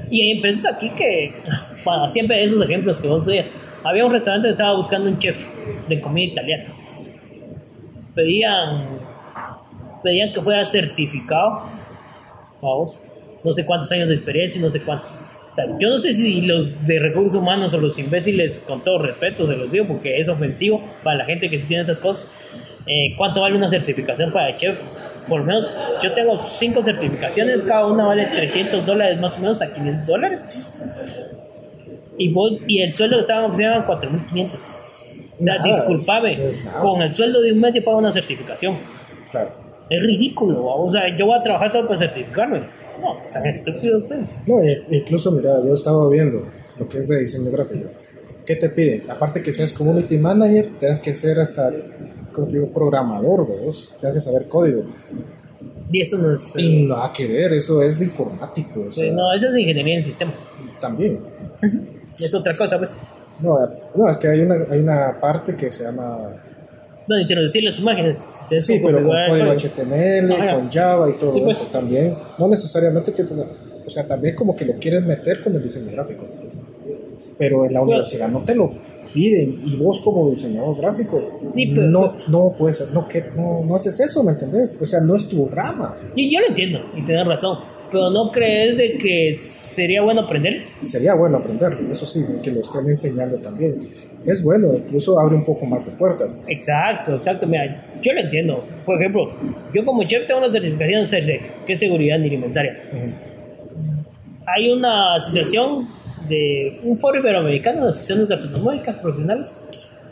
[0.09, 1.33] Y hay empresas aquí que,
[1.83, 3.47] bueno, siempre esos ejemplos que vos veías.
[3.83, 5.47] Había un restaurante que estaba buscando un chef
[5.87, 6.65] de comida italiana.
[8.15, 8.85] Pedían,
[10.03, 11.63] pedían que fuera certificado,
[12.61, 12.99] vamos,
[13.43, 15.13] no sé cuántos años de experiencia no sé cuántos.
[15.79, 19.55] Yo no sé si los de recursos humanos o los imbéciles, con todo respeto, se
[19.55, 22.29] los digo porque es ofensivo para la gente que sí tiene esas cosas.
[22.85, 24.77] Eh, ¿Cuánto vale una certificación para chef?
[25.29, 25.65] Por lo menos
[26.03, 30.81] yo tengo cinco certificaciones, cada una vale 300 dólares más o menos a 500 dólares.
[32.17, 34.49] Y, vos, y el sueldo que estaban ofreciendo eran 4.500.
[35.39, 36.79] O sea, nada.
[36.79, 38.77] con el sueldo de un mes yo pago una certificación.
[39.31, 39.51] Claro.
[39.89, 40.75] Es ridículo, ¿va?
[40.75, 42.61] o sea, yo voy a trabajar solo para certificarme.
[43.01, 44.29] No, sean estúpidos ustedes.
[44.47, 46.43] No, e- incluso, mira, yo he estado viendo
[46.79, 47.89] lo que es de diseño gráfico.
[48.45, 49.09] ¿Qué te piden?
[49.09, 51.71] Aparte que seas community manager, tienes que ser hasta,
[52.31, 53.97] como te digo, programador, vos.
[53.99, 54.83] Tienes que saber código.
[55.91, 56.41] Y eso no es...
[56.55, 58.85] Y eh, nada que ver, eso es de informático.
[58.89, 60.37] O sea, no, eso es ingeniería en sistemas.
[60.79, 61.19] También.
[62.15, 62.91] Es otra cosa, pues.
[63.39, 63.57] No,
[63.95, 66.29] no, es que hay una, hay una parte que se llama...
[67.07, 68.25] Donde introducir las imágenes.
[68.43, 69.51] Entonces, Sí, pero con código.
[69.51, 70.55] HTML, Ajá.
[70.55, 71.57] con Java y todo Sí, pues.
[71.59, 72.15] eso también.
[72.39, 76.25] No necesariamente te, o sea, también como que lo quieren meter con el diseño gráfico.
[77.37, 78.71] Pero en la universidad no te lo
[79.13, 83.75] piden y vos como diseñador gráfico Sí, pero- no no puedes no que no, no
[83.75, 84.81] haces eso, ¿me entendés?
[84.81, 85.95] O sea, no es tu rama.
[86.15, 87.59] Y yo lo entiendo, y tienes razón.
[87.91, 90.63] Pero no crees de que sería bueno aprender.
[90.81, 93.75] Sería bueno aprenderlo, eso sí, que lo estén enseñando también.
[94.25, 96.45] Es bueno, incluso abre un poco más de puertas.
[96.47, 97.45] Exacto, exacto.
[97.45, 98.63] Mira, yo lo entiendo.
[98.85, 99.31] Por ejemplo,
[99.73, 102.81] yo como chef tengo una certificación CERSEC, que es seguridad alimentaria.
[104.47, 105.87] Hay una asociación
[106.27, 109.57] de un foro iberoamericano de asociaciones gastronómicas profesionales,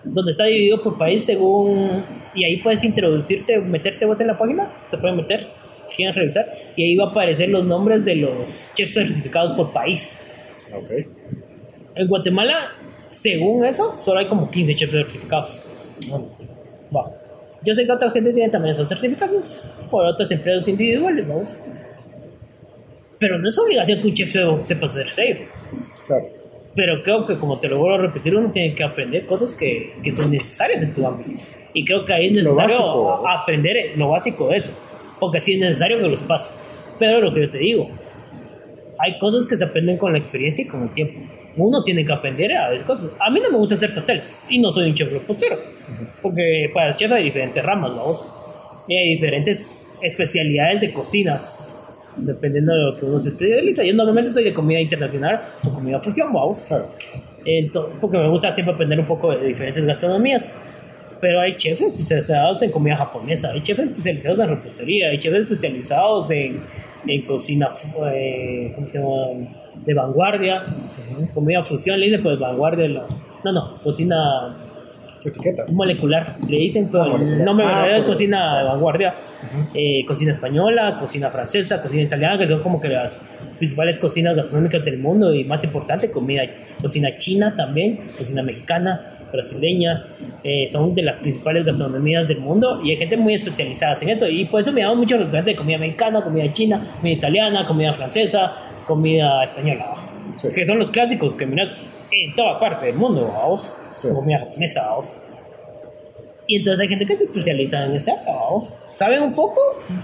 [0.03, 2.03] donde está dividido por país según.
[2.35, 5.47] Y ahí puedes introducirte, meterte vos en la página, se pueden meter,
[5.95, 10.17] quieren revisar, y ahí va a aparecer los nombres de los chefs certificados por país.
[10.75, 10.91] Ok.
[11.95, 12.69] En Guatemala,
[13.13, 15.59] según eso, solo hay como 15 chefs certificados.
[16.89, 17.11] Bueno.
[17.65, 21.55] Yo sé que otra gente tiene también esas certificaciones por otras empresas individuales, vamos.
[23.19, 25.47] Pero no es obligación que un chef se- sepa hacer safe.
[26.07, 26.25] claro.
[26.75, 29.93] Pero creo que, como te lo vuelvo a repetir, uno tiene que aprender cosas que,
[30.03, 31.39] que son necesarias en tu ámbito.
[31.71, 34.71] Y creo que ahí es Lo necesario a- aprender lo básico de eso.
[35.19, 36.51] Porque sí es necesario que los pases.
[36.97, 37.89] Pero lo que yo te digo,
[38.99, 41.19] hay cosas que se aprenden con la experiencia y con el tiempo.
[41.55, 43.05] Uno tiene que aprender a veces cosas.
[43.19, 45.57] A mí no me gusta hacer pasteles y no soy un chef repostero.
[46.21, 48.33] Porque para el chef hay diferentes ramas, vamos.
[48.87, 51.39] Y hay diferentes especialidades de cocina.
[52.17, 53.83] Dependiendo de lo que uno se especializa.
[53.83, 56.59] Yo normalmente soy de comida internacional o comida fusión, vamos.
[56.67, 56.87] Claro.
[57.45, 60.49] Entonces, porque me gusta siempre aprender un poco de diferentes gastronomías.
[61.19, 66.29] Pero hay chefs especializados en comida japonesa, hay chefs especializados en repostería, hay chefs especializados
[66.31, 66.59] en,
[67.07, 67.69] en cocina
[68.13, 69.62] eh, ¿cómo se llama?
[69.85, 70.63] De vanguardia,
[71.33, 73.05] comida fusión, le dicen pues vanguardia, la-
[73.43, 74.55] no, no, cocina
[75.25, 75.65] Etiqueta.
[75.71, 79.13] molecular, le dicen, pero Ah, el nombre Ah, verdadero es cocina de vanguardia,
[79.73, 83.19] eh, cocina española, cocina francesa, cocina italiana, que son como que las
[83.57, 86.43] principales cocinas gastronómicas del mundo y más importante, comida,
[86.81, 88.99] cocina china también, cocina mexicana,
[89.33, 90.05] brasileña,
[90.43, 94.29] eh, son de las principales gastronomías del mundo y hay gente muy especializada en eso
[94.29, 97.93] y por eso me llaman muchos restaurantes de comida mexicana, comida china, comida italiana, comida
[97.93, 98.53] francesa,
[98.87, 99.97] comida española,
[100.37, 100.47] Sí.
[100.55, 101.69] que son los clásicos que miras
[102.11, 104.07] en toda parte del mundo, vamos, Sí.
[104.13, 105.13] comida japonesa, vamos.
[106.47, 108.73] Y entonces hay gente que se especializa en área, vamos.
[108.95, 109.59] Saben un poco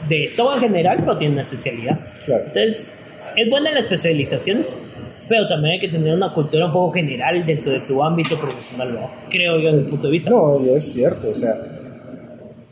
[0.07, 1.99] de todo en general, pero tienen una especialidad.
[2.25, 2.43] Claro.
[2.47, 2.87] Entonces,
[3.35, 4.81] es buena las especializaciones,
[5.29, 8.93] pero también hay que tener una cultura un poco general dentro de tu ámbito profesional,
[8.93, 9.11] ¿no?
[9.29, 10.29] creo yo, desde mi punto de vista.
[10.31, 11.55] No, y es cierto, o sea,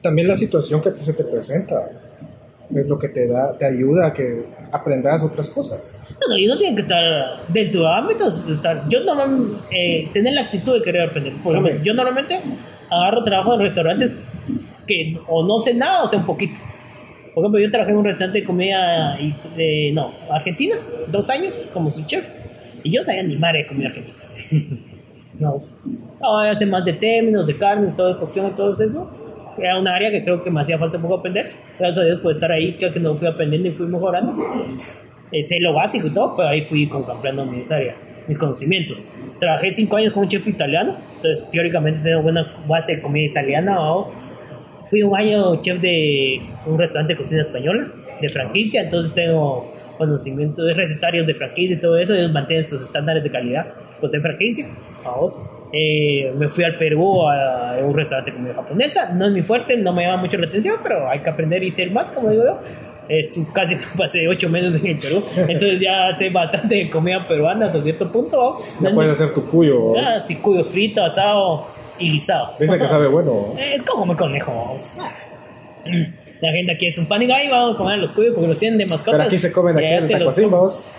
[0.02, 1.88] también la situación que se te presenta
[2.76, 6.00] es lo que te da, te ayuda a que aprendas otras cosas.
[6.20, 7.04] No, no, y uno tiene que estar
[7.48, 11.34] dentro de ámbitos, estar, yo normalmente, eh, tener la actitud de querer aprender.
[11.44, 12.42] Por ejemplo, yo normalmente
[12.90, 14.16] agarro trabajo en restaurantes
[14.86, 16.56] que o no sé nada o sé un poquito.
[17.34, 20.76] Por ejemplo, yo trabajé en un restaurante de comida, y, eh, no, argentina,
[21.08, 22.26] dos años como su chef,
[22.84, 24.18] y yo sabía ni madre de comida argentina.
[25.40, 25.60] no,
[26.22, 29.12] no, hace más de términos, de carne, todo de cocción y todo eso.
[29.58, 31.46] Era un área que creo que me hacía falta un poco aprender.
[31.80, 34.36] Gracias a Dios por estar ahí, creo que no fui aprendiendo y fui mejorando.
[35.32, 37.96] Eh, sé lo básico y todo, pero ahí fui comprando mis áreas,
[38.28, 39.04] mis conocimientos.
[39.40, 43.76] Trabajé cinco años con un chef italiano, entonces teóricamente tengo buena base de comida italiana.
[43.76, 44.08] vamos.
[44.90, 47.88] Fui un año chef de un restaurante de cocina española,
[48.22, 52.82] de franquicia, entonces tengo conocimientos de recetarios de franquicia y todo eso, ellos mantienen sus
[52.82, 53.66] estándares de calidad
[54.00, 54.68] pues de franquicia.
[55.04, 55.34] Vamos.
[55.74, 59.76] Eh, me fui al Perú a, un restaurante de comida japonesa, no es mi fuerte,
[59.76, 62.44] no me llama mucho la atención, pero hay que aprender y ser más, como digo
[62.46, 62.60] yo.
[63.10, 67.68] Estu- casi pasé ocho meses en el Perú, entonces ya sé bastante de comida peruana
[67.68, 68.38] hasta cierto punto.
[68.38, 68.76] ¿vamos?
[68.82, 69.80] No es puedes hacer tu cuyo.
[69.80, 69.98] vos.
[70.02, 71.68] Ah, sí, cuyo frito, asado
[72.00, 72.54] y guisado.
[72.60, 73.54] Dicen que sabe bueno.
[73.58, 74.52] Es como comer conejo.
[74.54, 74.94] vamos.
[76.42, 78.60] La gente aquí es un pan y gallo, vamos a comer los cuyos porque los
[78.60, 79.14] tienen de mascotas.
[79.14, 80.50] Pero aquí se comen aquí el tacuacín.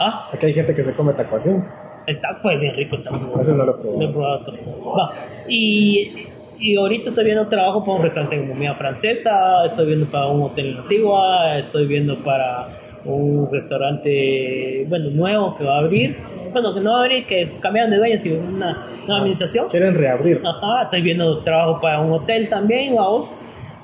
[0.01, 1.62] Ah, Aquí hay gente que se come tacuacín.
[2.07, 3.31] el taco es bien rico también.
[3.40, 4.01] Eso no lo he probado.
[4.03, 4.94] Lo he probado todo.
[4.96, 5.12] Va.
[5.48, 6.11] Y,
[6.59, 10.42] y ahorita estoy viendo trabajo para un restaurante de comida francesa, estoy viendo para un
[10.42, 12.68] hotel en Antigua, estoy viendo para
[13.05, 16.16] un restaurante, bueno, nuevo que va a abrir.
[16.53, 19.68] bueno, que no va a abrir, que cambiaron de dueños y una nueva administración.
[19.70, 20.40] Quieren reabrir.
[20.44, 23.27] Ajá, estoy viendo trabajo para un hotel también, vamos.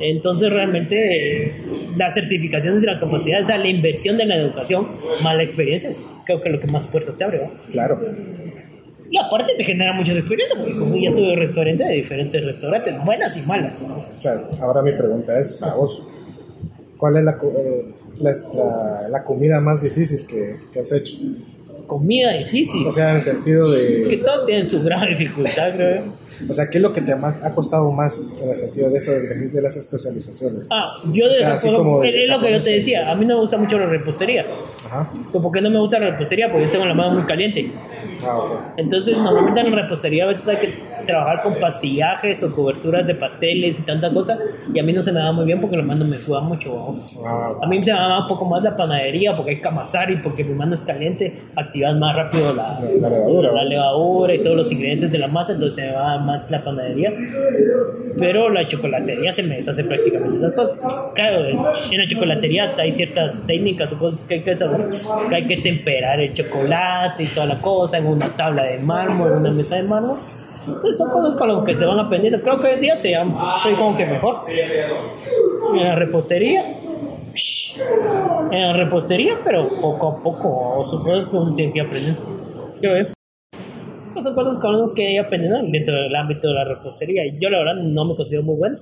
[0.01, 1.53] Entonces realmente eh,
[1.97, 4.87] las certificaciones de la capacidad, o sea, la inversión de la educación,
[5.23, 5.91] más la experiencia,
[6.27, 7.51] creo que es lo que más puertas te abre, ¿no?
[7.71, 8.01] Claro.
[9.11, 13.37] Y aparte te genera muchas experiencias, porque como ya tuve restaurantes de diferentes restaurantes, buenas
[13.37, 13.81] y malas.
[13.83, 14.01] ¿no?
[14.21, 14.49] Claro.
[14.61, 16.09] Ahora mi pregunta es para vos.
[16.97, 17.85] ¿Cuál es la, eh,
[18.21, 21.19] la, la- la comida más difícil que, que has hecho?
[21.87, 24.17] Comida difícil, O sea, en el sentido que de...
[24.25, 26.03] todo tiene su gran dificultad, creo.
[26.49, 29.13] O sea, ¿qué es lo que te ha, costado más en el sentido de eso,
[29.13, 30.69] de, las especializaciones?
[30.71, 33.25] Ah, yo O de sea, como de es lo que yo te decía, a mí
[33.25, 34.47] no me gusta mucho la repostería.
[34.87, 35.11] Ajá.
[35.33, 36.51] ¿Por qué no me gusta la repostería?
[36.51, 37.71] Porque yo tengo la mano muy caliente.
[38.25, 38.61] Ah, ok.
[38.77, 43.15] Entonces, normalmente en la repostería a veces hay que trabajar con pastillajes o coberturas de
[43.15, 44.39] pasteles y tantas cosas.
[44.73, 46.75] Y a mí no se me da muy bien porque la mano me suda mucho.
[46.75, 47.17] vamos.
[47.25, 50.11] Ah, A mí se me da un poco más la panadería porque hay que amasar
[50.11, 53.69] y porque mi mano es caliente, activas más rápido la, La- la levadura, la ¿no?
[53.69, 57.13] levadura y todos los ingredientes de la masa, entonces se me va más la panadería.
[58.19, 61.11] Pero la chocolatería se me deshace prácticamente esas cosas.
[61.15, 61.57] Claro, en
[61.99, 64.89] la chocolatería hay ciertas técnicas o cosas que hay que saber,
[65.29, 69.33] que hay que temperar el chocolate y toda la cosa en una tabla de mármol,
[69.33, 70.19] en una mesa de mármol.
[70.65, 72.41] Son cosas con las que se van aprendiendo.
[72.41, 74.37] Creo que hoy día se llama, soy como que mejor.
[75.75, 76.79] En la repostería,
[78.51, 82.15] en la repostería, pero poco a poco, son cosas que uno tiene que aprender.
[82.81, 83.13] Quiero ver.
[84.13, 87.23] Pues son cosas que uno que ir aprendiendo dentro del ámbito de la repostería.
[87.39, 88.79] Yo, la verdad, no me considero muy bueno.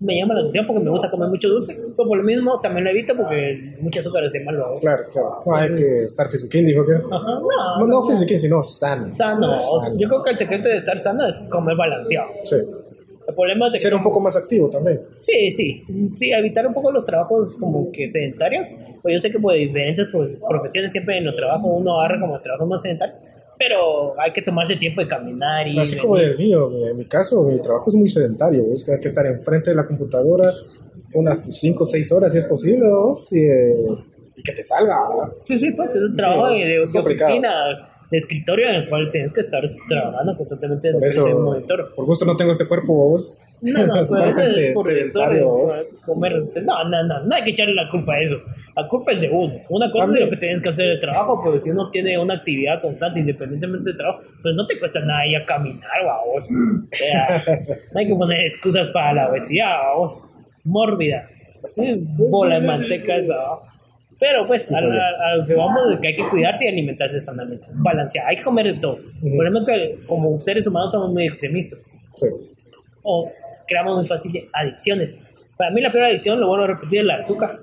[0.00, 1.74] Me llama la atención porque me gusta comer mucho dulce.
[1.74, 4.74] Pero por lo mismo, también lo evito porque mucho azúcar es malo.
[4.80, 5.42] Claro, claro.
[5.44, 6.94] No, hay que estar fisiquín, dijo que.
[6.94, 9.12] Ajá, no, No, no fisiquín, sino sano.
[9.12, 9.52] Sano.
[9.52, 9.98] Sano.
[9.98, 12.30] Yo creo que el secreto de estar sano es comer balanceado.
[12.44, 12.56] Sí.
[13.30, 15.02] El problema es de que Ser un poco más activo también.
[15.16, 15.84] Sí, sí,
[16.16, 18.68] sí, evitar un poco los trabajos como que sedentarios.
[19.02, 22.40] Pues yo sé que por diferentes pues, profesiones siempre en los trabajos uno agarra como
[22.40, 23.18] trabajos más sedentarios,
[23.60, 25.78] pero hay que tomarse tiempo de caminar y...
[25.78, 28.64] Así como el mío, en mi caso, mi trabajo es muy sedentario.
[28.64, 28.82] ¿vos?
[28.82, 30.50] Tienes que estar enfrente de la computadora
[31.12, 32.86] unas 5 o 6 horas si es posible,
[33.32, 33.74] y, eh,
[34.34, 34.96] y que te salga.
[35.10, 35.34] ¿verdad?
[35.44, 37.54] Sí, sí, pues es un trabajo Sí, de, es oficina,
[38.10, 41.94] de escritorio en el cual tienes que estar trabajando constantemente Por eso, monitor.
[41.94, 43.38] por gusto no tengo este cuerpo, vos.
[43.60, 45.20] No, no, eso es por eso
[46.06, 46.32] comer.
[46.62, 48.36] No, no, no, no hay que echarle la culpa a eso.
[48.76, 49.54] La culpa es de uno.
[49.68, 50.24] Una cosa También.
[50.24, 53.20] es lo que tienes que hacer de trabajo, pero si uno tiene una actividad constante,
[53.20, 56.44] independientemente de trabajo, pues no te cuesta nada ir a caminar, vamos.
[56.44, 57.42] O sea,
[57.92, 60.30] no hay que poner excusas para la obesidad, vamos.
[60.64, 61.28] Mórbida.
[61.76, 63.36] Bola de manteca esa.
[63.36, 63.62] ¿va?
[64.18, 67.20] Pero pues, Sí, a, a- a lo que vamos que hay que cuidarse y alimentarse
[67.20, 67.66] sanamente.
[67.72, 68.98] Balancear, hay que comer de todo.
[69.22, 72.26] El problema es que como seres humanos somos muy extremistas Sí.
[73.02, 73.30] o
[73.66, 75.18] creamos muy fácil adicciones.
[75.56, 77.54] Para mí la peor adicción, lo bueno a repetir, es el azúcar.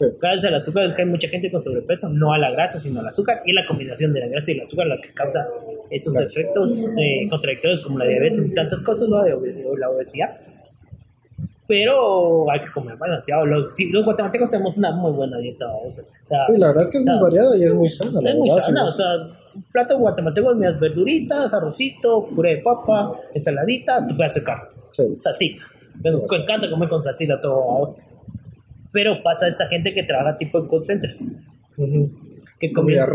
[0.00, 0.16] Sí.
[0.20, 3.00] Gracias al azúcar es que hay mucha gente con sobrepeso, no a la grasa, sino
[3.00, 5.46] al azúcar, y la combinación de la grasa y el azúcar la que causa
[5.90, 6.26] estos Claro.
[6.28, 9.22] efectos eh, contradictorios como la diabetes y tantas cosas, ¿no?
[9.22, 10.38] de obe- o la obesidad.
[11.66, 13.46] Pero hay que comer balanceado.
[13.46, 15.66] Los, sí, los guatemaltecos tenemos una muy buena dieta.
[15.72, 16.02] o sea,
[16.42, 18.20] Sí, la verdad es que es muy variada y es muy sana.
[18.20, 19.06] la es muy sana, o sea,
[19.54, 24.64] un plato guatemalteco es unas verduritas, arrocito, puré de papa, ensaladita, tu pedazo de carne
[24.92, 25.16] Sí.
[25.20, 25.62] salsita.
[26.02, 27.94] Nos encanta comer con salsita todo.
[28.92, 31.24] Pero pasa esta gente que trabaja tipo en call centers.
[32.58, 33.06] Que Comida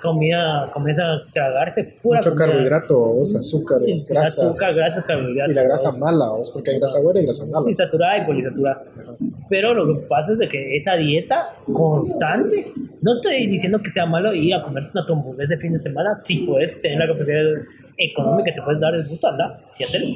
[0.00, 2.46] comida, comienza a tragarse pura Mucho comida.
[2.46, 3.34] carbohidrato, ¿vos?
[3.34, 4.44] azúcares, Sí, grasas.
[4.46, 5.50] Azúcar, grasas, carbohidratos.
[5.52, 7.64] Y la grasa mala, porque hay grasa buena y grasa mala.
[7.66, 8.84] Sí, saturada y polisaturada.
[9.48, 14.06] Pero lo que pasa es de que esa dieta constante, no estoy diciendo que sea
[14.06, 17.40] malo ir a comer una hamburguesa ese fin de semana, si puedes tener la capacidad
[17.98, 20.06] económica, te puedes dar el gusto, anda y hacerlo.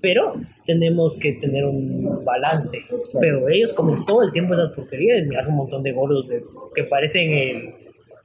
[0.00, 0.34] Pero
[0.64, 2.78] tenemos que tener un balance.
[3.20, 6.42] Pero ellos comen todo el tiempo esas porquerías, me un montón de gordos de,
[6.74, 7.74] que parecen el,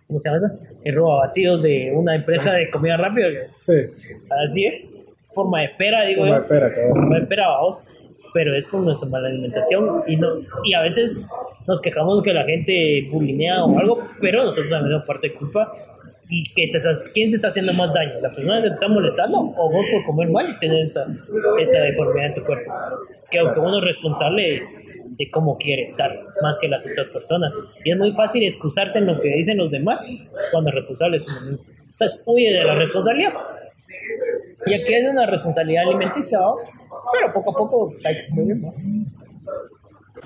[0.08, 0.60] ¿cómo se llama eso?
[0.84, 3.28] El robabatidos de una empresa de comida rápida.
[3.60, 3.74] Sí,
[4.44, 4.86] Así es,
[5.32, 7.10] forma de pera, digo Forma de pera, cabrón.
[7.10, 7.82] no esperábamos,
[8.34, 10.28] pero es por nuestra mala alimentación y no
[10.64, 11.30] y a veces
[11.68, 15.74] nos quejamos que la gente bulinea o algo, pero nosotros también tenemos parte de culpa
[16.30, 18.88] y que te estás, quién se está haciendo más daño, la persona que te está
[18.88, 21.06] molestando o vos por comer mal y tener esa,
[21.60, 22.74] esa deformidad en tu cuerpo.
[23.30, 24.64] Que aunque uno es responsable
[25.18, 26.12] de cómo quiere estar,
[26.42, 27.54] más que las otras personas.
[27.84, 30.08] Y es muy fácil excusarse en lo que dicen los demás
[30.52, 31.66] cuando el responsable es uno mismo.
[31.92, 33.34] Entonces, huye de la responsabilidad.
[34.66, 36.40] Y aquí es una responsabilidad alimenticia,
[37.14, 38.24] pero poco a poco hay que.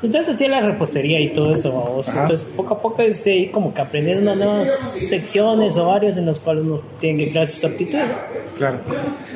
[0.02, 2.08] Entonces hacía la repostería y todo eso, vamos.
[2.08, 4.70] Entonces poco a poco es ahí como que aprender unas nuevas
[5.10, 8.08] secciones o áreas en las cuales uno tiene que crear sus aptitudes.
[8.58, 8.80] Claro.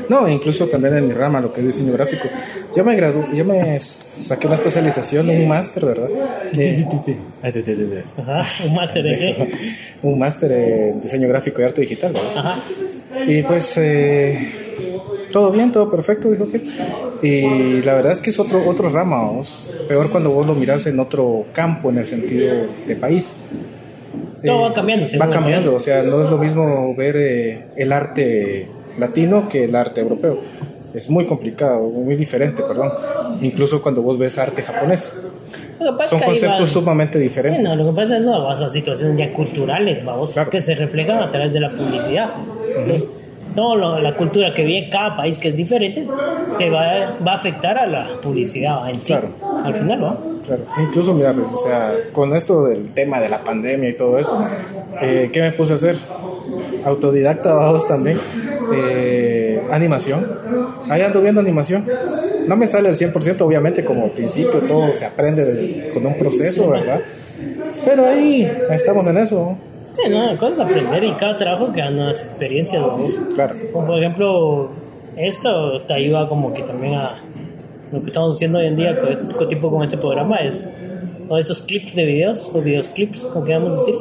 [0.10, 2.30] No, incluso también en mi rama, lo que es diseño gráfico.
[2.76, 6.08] Yo me gradué, yo me saqué una especialización, un máster, ¿verdad?
[6.54, 6.72] De-
[8.18, 9.52] Ajá, un máster de qué?
[10.04, 12.38] un máster en diseño gráfico y arte digital, ¿verdad?
[12.38, 12.60] Ajá.
[13.28, 14.50] Y pues eh,
[15.32, 16.62] todo bien, todo perfecto, dijo que.
[17.24, 19.72] Y la verdad es que es otro, otro rama, vamos.
[19.88, 22.54] Peor cuando vos lo mirás en otro campo, en el sentido
[22.86, 23.46] de país.
[24.46, 27.94] Todo va cambiando, según Va cambiando, o sea, no es lo mismo ver eh, el
[27.94, 28.68] arte
[29.00, 30.38] latino que el arte europeo.
[30.94, 32.92] Es muy complicado, muy diferente, perdón.
[33.42, 35.22] Incluso cuando vos ves arte japonés.
[36.10, 37.64] Son conceptos va- sumamente Sí, diferentes.
[37.64, 38.30] no, lo que pasa es que
[38.66, 40.50] a situaciones ya culturales, vamos, Claro.
[40.50, 42.30] que se reflejan a través de la publicidad.
[42.78, 43.08] Entonces,
[43.56, 46.06] toda la cultura que vive en cada país que es diferente
[46.58, 49.08] se va, va a afectar a la publicidad en sí.
[49.14, 49.30] Claro.
[49.64, 50.18] Al final, ¿no?
[50.46, 54.20] Claro, incluso mira, pues, o sea, con esto del tema de la pandemia y todo
[54.20, 54.46] eso,
[55.02, 55.96] eh, ¿qué me puse a hacer?
[56.86, 58.20] Autodidacta, vamos también,
[58.76, 60.28] eh, animación.
[60.90, 61.88] Ahí ando viendo animación.
[62.48, 66.70] No me sale al 100%, obviamente, como principio todo se aprende de- con un proceso,
[66.70, 67.00] ¿verdad?
[67.86, 69.58] Pero ahí estamos en eso,
[69.94, 73.14] Sí, no, la cosa es aprender y cada trabajo que da nuevas experiencias, vamos.
[73.36, 73.54] claro.
[73.72, 74.70] Como por ejemplo,
[75.16, 77.22] esto te ayuda como que también a
[77.92, 80.66] lo que estamos haciendo hoy en día con, con tipo con este programa es
[81.30, 83.96] o estos clips de videos o videos clips, como queramos decir,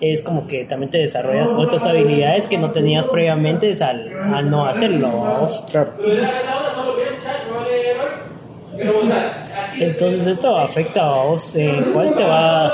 [0.00, 4.66] es como que también te desarrollas otras habilidades que no tenías previamente al, al no
[4.66, 5.08] hacerlo.
[5.08, 5.64] vamos.
[5.70, 5.92] Claro,
[9.78, 12.72] Entonces esto afecta a vos, eh, cuál te va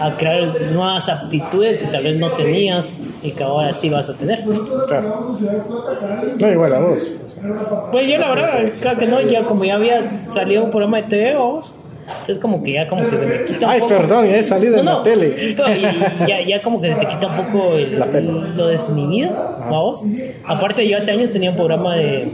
[0.00, 4.14] a crear nuevas aptitudes que tal vez no tenías y que ahora sí vas a
[4.14, 4.42] tener.
[4.88, 5.36] claro.
[6.38, 7.12] No, igual a vos.
[7.92, 11.02] Pues yo la verdad, claro que no, ya como ya había salido un programa de
[11.04, 11.74] TV, vamos,
[12.06, 13.94] entonces como que ya como que se me quita un Ay, poco.
[13.96, 15.36] perdón, he salido en la no, tele.
[15.38, 19.32] y- ya, ya como que se te quita un poco el- La lo desinhibido,
[19.70, 20.02] vamos.
[20.46, 22.28] Aparte yo hace años tenía un programa de,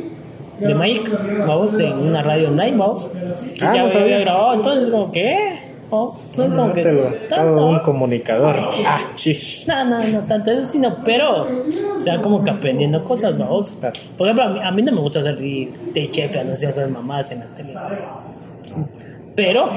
[0.61, 1.09] de Magic,
[1.47, 3.09] vamos, en una radio online, vamos.
[3.55, 4.19] Y Ah, ya no había sabía.
[4.21, 5.59] grabado, entonces como que, eh,
[6.75, 6.83] que...
[6.83, 8.57] Todo tanto, un comunicador.
[8.87, 9.67] Ah, chish.
[9.69, 11.47] no, no, no tanto eso, sino, pero,
[11.97, 13.71] o sea, como que aprendiendo cosas, vamos.
[14.17, 17.31] Por ejemplo, a mí, a mí no me gusta salir de chef, anunciar esas mamadas
[17.31, 17.75] en la tele.
[19.35, 19.69] Pero,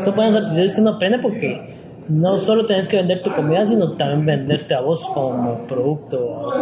[0.00, 1.74] son buenas aptitudes que uno aprende porque
[2.08, 6.52] no solo tienes que vender tu comida, sino también venderte a vos como producto.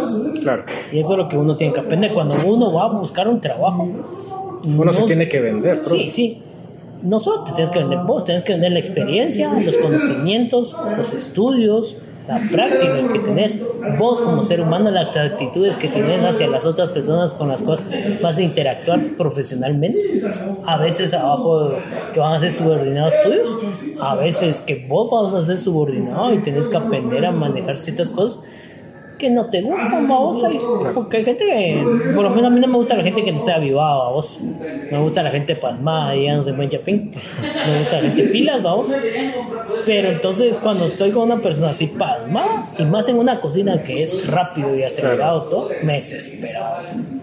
[0.41, 0.63] Claro.
[0.91, 3.41] Y eso es lo que uno tiene que aprender cuando uno va a buscar un
[3.41, 3.87] trabajo.
[4.63, 5.89] Uno se no- tiene que vender, bro.
[5.89, 6.41] Sí, sí.
[7.05, 11.13] No solo te tienes que vender vos, tienes que vender la experiencia, los conocimientos, los
[11.13, 11.97] estudios,
[12.27, 13.63] la práctica que tenés.
[13.99, 17.85] Vos como ser humano, las actitudes que tenés hacia las otras personas con las cuales
[18.21, 19.99] vas a interactuar profesionalmente.
[20.65, 21.73] A veces abajo
[22.11, 23.57] que van a ser subordinados tuyos,
[24.01, 28.09] a veces que vos vas a ser subordinado y tenés que aprender a manejar ciertas
[28.09, 28.39] cosas
[29.17, 30.43] que no te gustan, vos.
[30.43, 30.59] Hay-
[30.93, 33.31] Porque hay gente que, por lo menos a mí no me gusta la gente que
[33.31, 34.39] no sea avivada, vos.
[34.91, 37.11] Me gusta la gente pasmada, digamos, en buen chapín.
[37.67, 38.87] Me gusta la gente pilas, vos.
[39.85, 44.03] Pero entonces, cuando estoy con una persona así pasmada, y más en una cocina que
[44.03, 46.81] es rápido y acelerado todo, me desespera.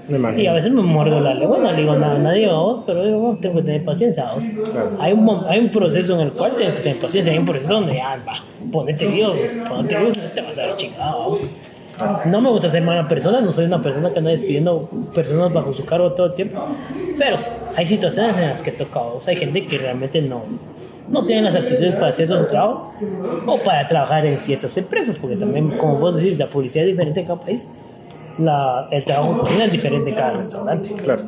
[0.09, 2.81] Me Y a veces me muerdo la lengua, no le digo nada a nadie, vos,
[2.87, 4.45] pero digo, bueno, tengo que tener paciencia, vos.
[4.71, 4.91] Claro.
[4.99, 7.75] Hay, un, hay un proceso en el cual tienes que tener paciencia, hay un proceso
[7.75, 8.35] donde, ah, va,
[8.71, 9.37] ponete Dios,
[9.69, 11.39] ponete Dios, te vas a ver chingado.
[12.27, 15.73] No me gusta ser mala persona, no soy una persona que anda despidiendo personas bajo
[15.73, 16.61] su cargo todo el tiempo,
[17.19, 17.37] pero
[17.77, 19.27] hay situaciones en las que toca, vos.
[19.29, 20.43] hay gente que realmente no,
[21.09, 22.95] no tiene las aptitudes para hacer su trabajo
[23.47, 27.21] o para trabajar en ciertas empresas, porque también, como vos decís, la publicidad es diferente
[27.21, 27.67] en cada país,
[28.39, 30.95] la, el trabajo en es diferente en cada restaurante.
[30.95, 31.23] Claro.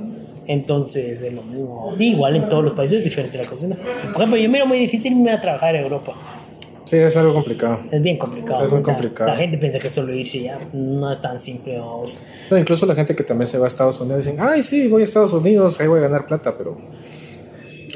[0.46, 1.94] Entonces, es lo mismo.
[1.98, 3.76] Igual en todos los países es diferente la cocina.
[3.76, 6.12] Por ejemplo, yo miro muy difícil irme a trabajar a Europa.
[6.84, 7.80] Sí, es algo complicado.
[7.90, 8.64] Es bien complicado.
[8.64, 9.30] Es muy O complicado.
[9.30, 11.78] La gente piensa que solo irse ya no es tan simple.
[12.50, 15.02] No, incluso la gente que también se va a Estados Unidos dicen, ay, sí, voy
[15.02, 16.76] a Estados Unidos, ahí voy a ganar plata, pero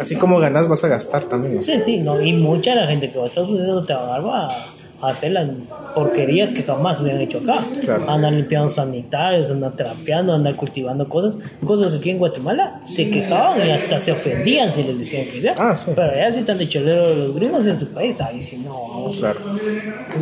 [0.00, 1.58] así como ganas vas a gastar también.
[1.58, 1.62] o.
[1.62, 2.20] Sí, sí, no.
[2.20, 4.77] Y mucha la gente que va a Estados Unidos te va a dar va a
[5.00, 5.48] hacer las
[5.94, 7.58] porquerías que jamás se han hecho acá.
[7.80, 8.10] Claro.
[8.10, 11.36] Andan limpiando sanitarios, andan trapeando, andan cultivando cosas.
[11.64, 15.40] Cosas que aquí en Guatemala se quejaban y hasta se ofendían si les decían que
[15.40, 15.54] ya.
[15.58, 15.92] Ah, sí.
[15.94, 18.20] Pero allá sí están de cholero los gringos en su país.
[18.20, 19.16] Ahí sí no, vamos.
[19.18, 19.40] Claro.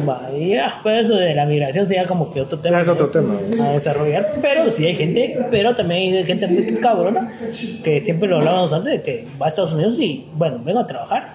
[0.05, 2.77] Vaya, pues eso de la migración sería como que otro tema.
[2.77, 3.35] Ya es otro tema.
[3.62, 7.33] A desarrollar, pero sí hay gente, pero también hay gente muy cabrona
[7.83, 10.87] que siempre lo hablábamos antes de que va a Estados Unidos y bueno, vengo a
[10.87, 11.35] trabajar,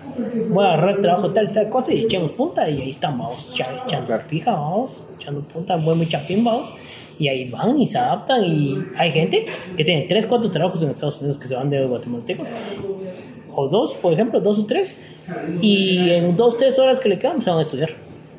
[0.50, 3.84] voy a agarrar trabajo tal, tal cosa y echemos punta y ahí estamos, vamos, echa-
[3.86, 4.24] echando Claro.
[4.30, 6.66] pija, vamos, echando punta, buen muy chapín, vamos.
[7.20, 9.46] Y ahí van y se adaptan y hay gente
[9.78, 12.48] que tiene 3, 4 trabajos en Estados Unidos que se van de guatemaltecos
[13.54, 14.96] o dos, por ejemplo, dos o tres,
[15.62, 17.90] y en dos, tres horas que le quedan se van a estudiar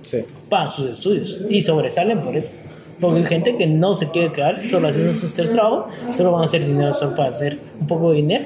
[0.03, 0.19] Sí.
[0.49, 2.51] para sus estudios y sobresalen por eso.
[3.01, 5.85] Porque hay gente que no se quiere quedar solo haciendo sus tres trabajos,
[6.17, 8.45] solo van a hacer dinero solo para hacer un poco de dinero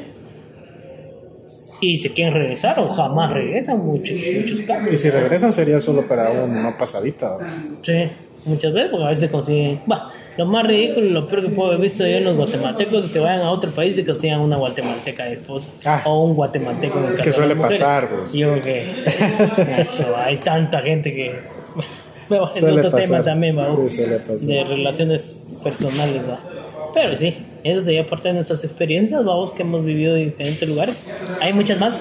[1.80, 4.92] y se quieren regresar o jamás regresan, muchos, muchos casos.
[4.92, 7.36] Y si regresan sería solo para una pasadita.
[7.82, 8.08] Sí,
[8.44, 9.80] muchas veces, porque a veces consiguen.
[9.90, 13.10] Va, lo más ridículo, lo peor que puedo haber visto yo en los guatemaltecos es
[13.10, 16.02] que vayan a otro país y que consigan una guatemalteca de esposa Ah.
[16.04, 18.32] o un guatemalteco de Es que suele pasar, pues.
[18.34, 18.84] Yo que.
[20.16, 21.34] Hay tanta gente que.
[22.28, 23.24] Pero es Suele otro tema pasar.
[23.24, 23.92] también, vamos.
[23.92, 24.02] Sí.
[24.46, 26.38] De relaciones personales, ¿va?
[26.92, 31.06] Pero sí, eso sería parte de nuestras experiencias, vamos, que hemos vivido en diferentes lugares.
[31.40, 32.00] Hay muchas más,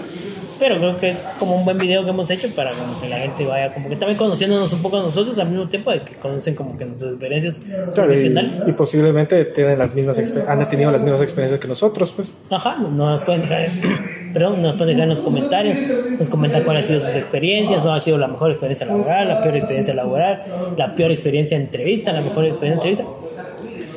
[0.59, 3.17] pero creo que es como un buen video que hemos hecho para como que la
[3.17, 6.13] gente vaya como que también conociéndonos un poco a nosotros al mismo tiempo de que
[6.15, 7.59] conocen como que nuestras experiencias
[7.93, 8.61] Claro, profesionales.
[8.65, 12.37] y, y posiblemente tienen las mismas han tenido las mismas experiencias que nosotros, pues.
[12.49, 13.67] Ajá, no- nos pueden dejar,
[14.33, 15.77] perdón, nos pueden dejar en los comentarios,
[16.19, 19.41] nos comentan cuáles han sido sus experiencias, o ha sido la mejor experiencia laboral, la
[19.43, 20.43] peor experiencia laboral,
[20.77, 23.05] la peor experiencia en entrevista, la mejor experiencia en entrevista.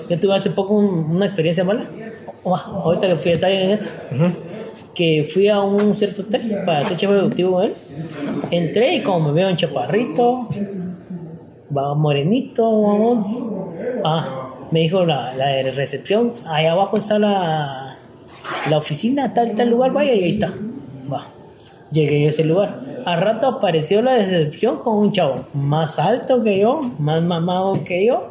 [0.09, 1.87] Yo tuve hace poco un- una experiencia mala,
[2.45, 3.89] Oh, ahorita que fui a estar en esta,
[4.95, 7.75] que fui a un cierto hotel para hacer chef ejecutivo con él.
[8.51, 10.49] Entré y como me veo un chaparrito,
[11.77, 13.25] va morenito, vamos.
[14.05, 17.97] Ah, me dijo la, la de recepción, ahí abajo está la,
[18.71, 20.53] la oficina, tal, tal lugar, vaya, y ahí está.
[21.13, 21.27] Va.
[21.91, 22.81] Llegué a ese lugar.
[23.07, 27.73] Al rato apareció la de recepción con un chavo más alto que yo, más mamado
[27.85, 28.31] que yo,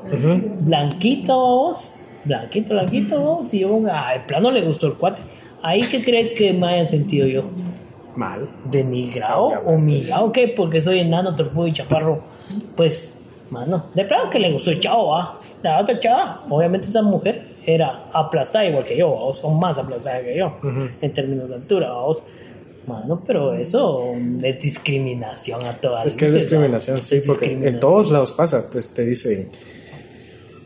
[0.59, 1.95] blanquito, vos,
[2.25, 5.21] blanquito, blanquito, vos, y yo, ah, de plano le gustó el cuate.
[5.63, 7.43] Ahí, ¿qué crees que me haya sentido yo?
[8.15, 8.47] Mal.
[8.65, 10.47] denigrado, humillado, ¿qué?
[10.47, 12.21] Porque soy enano, torpudo y chaparro.
[12.75, 13.15] Pues,
[13.49, 15.39] mano, de plano que le gustó el chavo, ¿va?
[15.63, 20.21] La otra chava, obviamente esa mujer era aplastada igual que yo, o son más aplastada
[20.21, 20.53] que yo,
[21.01, 22.21] en términos de altura, vamos.
[22.87, 28.09] Mano, pero eso es discriminación a todas Es que es discriminación, sí, porque en todos
[28.09, 28.69] lados pasa.
[28.71, 29.49] Pues te dicen,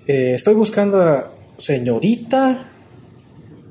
[0.05, 2.69] eh, estoy buscando a señorita,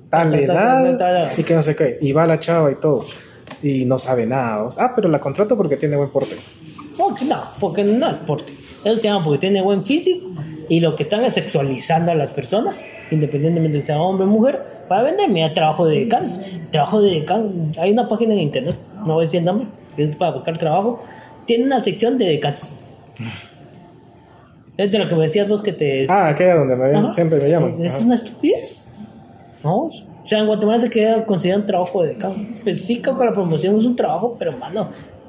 [0.09, 1.98] tal edad, y que no sé qué.
[2.01, 3.07] Y va la chava y todo.
[3.62, 4.64] Y no sabe nada.
[4.64, 6.34] O sea, ah, pero la contrato porque tiene buen porte.
[6.96, 8.53] Porque no, porque no es porte.
[8.53, 10.26] Eso se llama porque tiene buen físico
[10.70, 14.62] y lo que están es sexualizando a las personas, independientemente de sea hombre o mujer,
[14.88, 15.28] para vender.
[15.28, 16.40] Mira, trabajo de decanes.
[16.70, 17.26] Trabajo de.
[17.76, 19.66] Hay una página en internet, no voy a decir el nombre,
[19.96, 21.02] que es para buscar trabajo.
[21.44, 22.62] Tiene una sección de decanes.
[24.76, 26.06] Es de lo que me decías vos que te.
[26.08, 27.10] Ah, aquella donde me, Ajá.
[27.10, 27.84] siempre me llaman.
[27.84, 28.86] Es, una estupidez.
[29.62, 29.82] ¿No?
[29.82, 29.90] O
[30.24, 32.34] sea, en Guatemala se queda considerado un trabajo de decano.
[32.64, 34.88] Pues sí, creo que la promoción es un trabajo, pero, mano,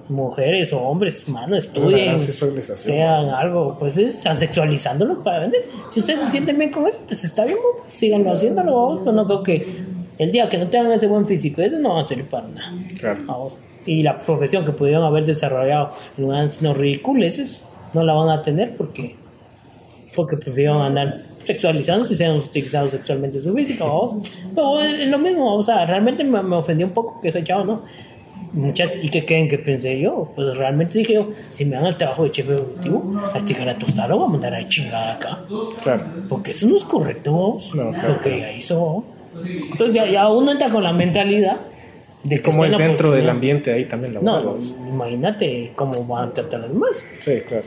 [0.10, 2.16] mujeres o hombres, mano, estudien.
[2.96, 5.62] Sean algo, pues es- están sexualizándolo para vender.
[5.90, 8.74] Si ustedes se sienten bien con eso, pues está bien, pues, síganlo haciéndolo.
[8.76, 9.00] vamos.
[9.04, 9.66] Pero no creo que
[10.18, 12.74] el día que no tengan ese buen físico, eso no va a servir para nada.
[13.00, 13.20] Claro.
[13.26, 13.58] Vamos.
[13.86, 18.42] Y la profesión que pudieron haber desarrollado en lugares no ridiculeces, no la van a
[18.42, 19.16] tener porque
[20.14, 24.30] porque prefirieron andar sexualizándose y sean utilizados sexualmente su física, vamos.
[24.54, 27.64] Pero es lo mismo, o sea, realmente me, me ofendió un poco que ese chavo,
[27.64, 27.82] ¿no?
[28.54, 30.32] Muchas, ¿y qué creen que pensé yo?
[30.36, 33.78] Pues realmente dije yo, si me dan el trabajo de chef ejecutivo, a este cara
[33.78, 35.40] tostada lo voy a mandar a chingada acá.
[35.84, 36.04] Claro.
[36.28, 37.74] Porque eso no es correcto, vos.
[37.74, 38.78] No, claro, Lo que ella hizo.
[38.80, 39.04] vos.
[39.46, 41.62] Entonces ya, ya uno entra con la mentalidad
[42.24, 44.16] de que Como es la dentro del ambiente ahí también.
[44.16, 44.74] No, vamos.
[44.88, 47.04] imagínate cómo van a tratar a los demás.
[47.20, 47.64] Sí, claro.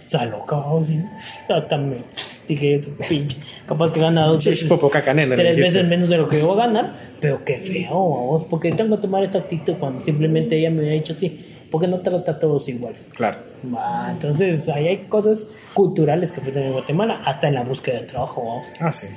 [0.00, 1.00] Está loca, sí.
[1.48, 1.96] Hasta me
[2.48, 3.36] dije, pinche.
[3.66, 7.00] Capaz que gana dos, le tres veces menos de lo que yo voy a ganar.
[7.20, 8.44] Pero qué feo, vamos.
[8.48, 11.44] Porque tengo que tomar esta actitud cuando simplemente ella me había dicho así.
[11.70, 12.94] Porque no trata a todos igual.
[13.14, 13.38] Claro.
[14.10, 18.42] Entonces, ahí hay cosas culturales que afectan en Guatemala, hasta en la búsqueda de trabajo,
[18.42, 18.68] vamos.
[18.80, 19.08] Ah, sí.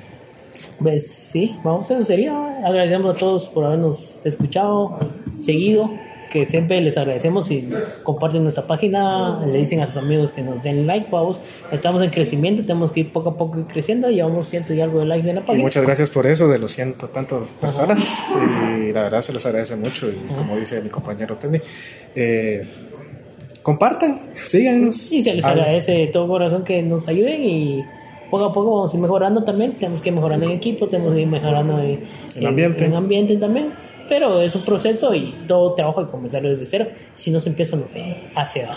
[0.80, 2.58] Pues sí, vamos, eso sería.
[2.66, 5.00] Agradecemos a todos por habernos escuchado,
[5.42, 5.90] seguido,
[6.32, 7.70] que siempre les agradecemos si
[8.04, 11.40] comparten nuestra página, le dicen a sus amigos que nos den like, vamos.
[11.72, 15.06] Estamos en crecimiento, tenemos que ir poco a poco creciendo, llevamos ciento y algo de
[15.08, 15.64] likes en la Y página.
[15.64, 18.00] muchas gracias por eso, de los ciento tantas personas.
[18.80, 20.10] Y la verdad se les agradece mucho.
[20.10, 21.60] Y como dice mi compañero Tony,
[22.16, 22.66] eh,
[23.62, 25.12] compartan, síganos.
[25.12, 27.84] Y se les Ah, agradece de todo corazón que nos ayuden y
[28.30, 29.74] poco a poco vamos a ir mejorando también.
[29.74, 32.04] Tenemos que ir mejorando en equipo, tenemos que ir mejorando en,
[32.36, 32.86] En ambiente.
[32.86, 33.74] en ambiente también
[34.12, 36.86] pero es un proceso y todo trabajo hay que comenzarlo desde cero.
[37.16, 38.66] Si no se empieza, no se hace.
[38.66, 38.76] Va.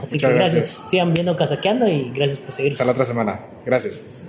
[0.00, 0.54] Así que gracias.
[0.54, 0.84] gracias.
[0.88, 2.70] Sigan viendo Casaqueando y gracias por seguir.
[2.70, 3.40] Hasta la otra semana.
[3.66, 4.22] Gracias.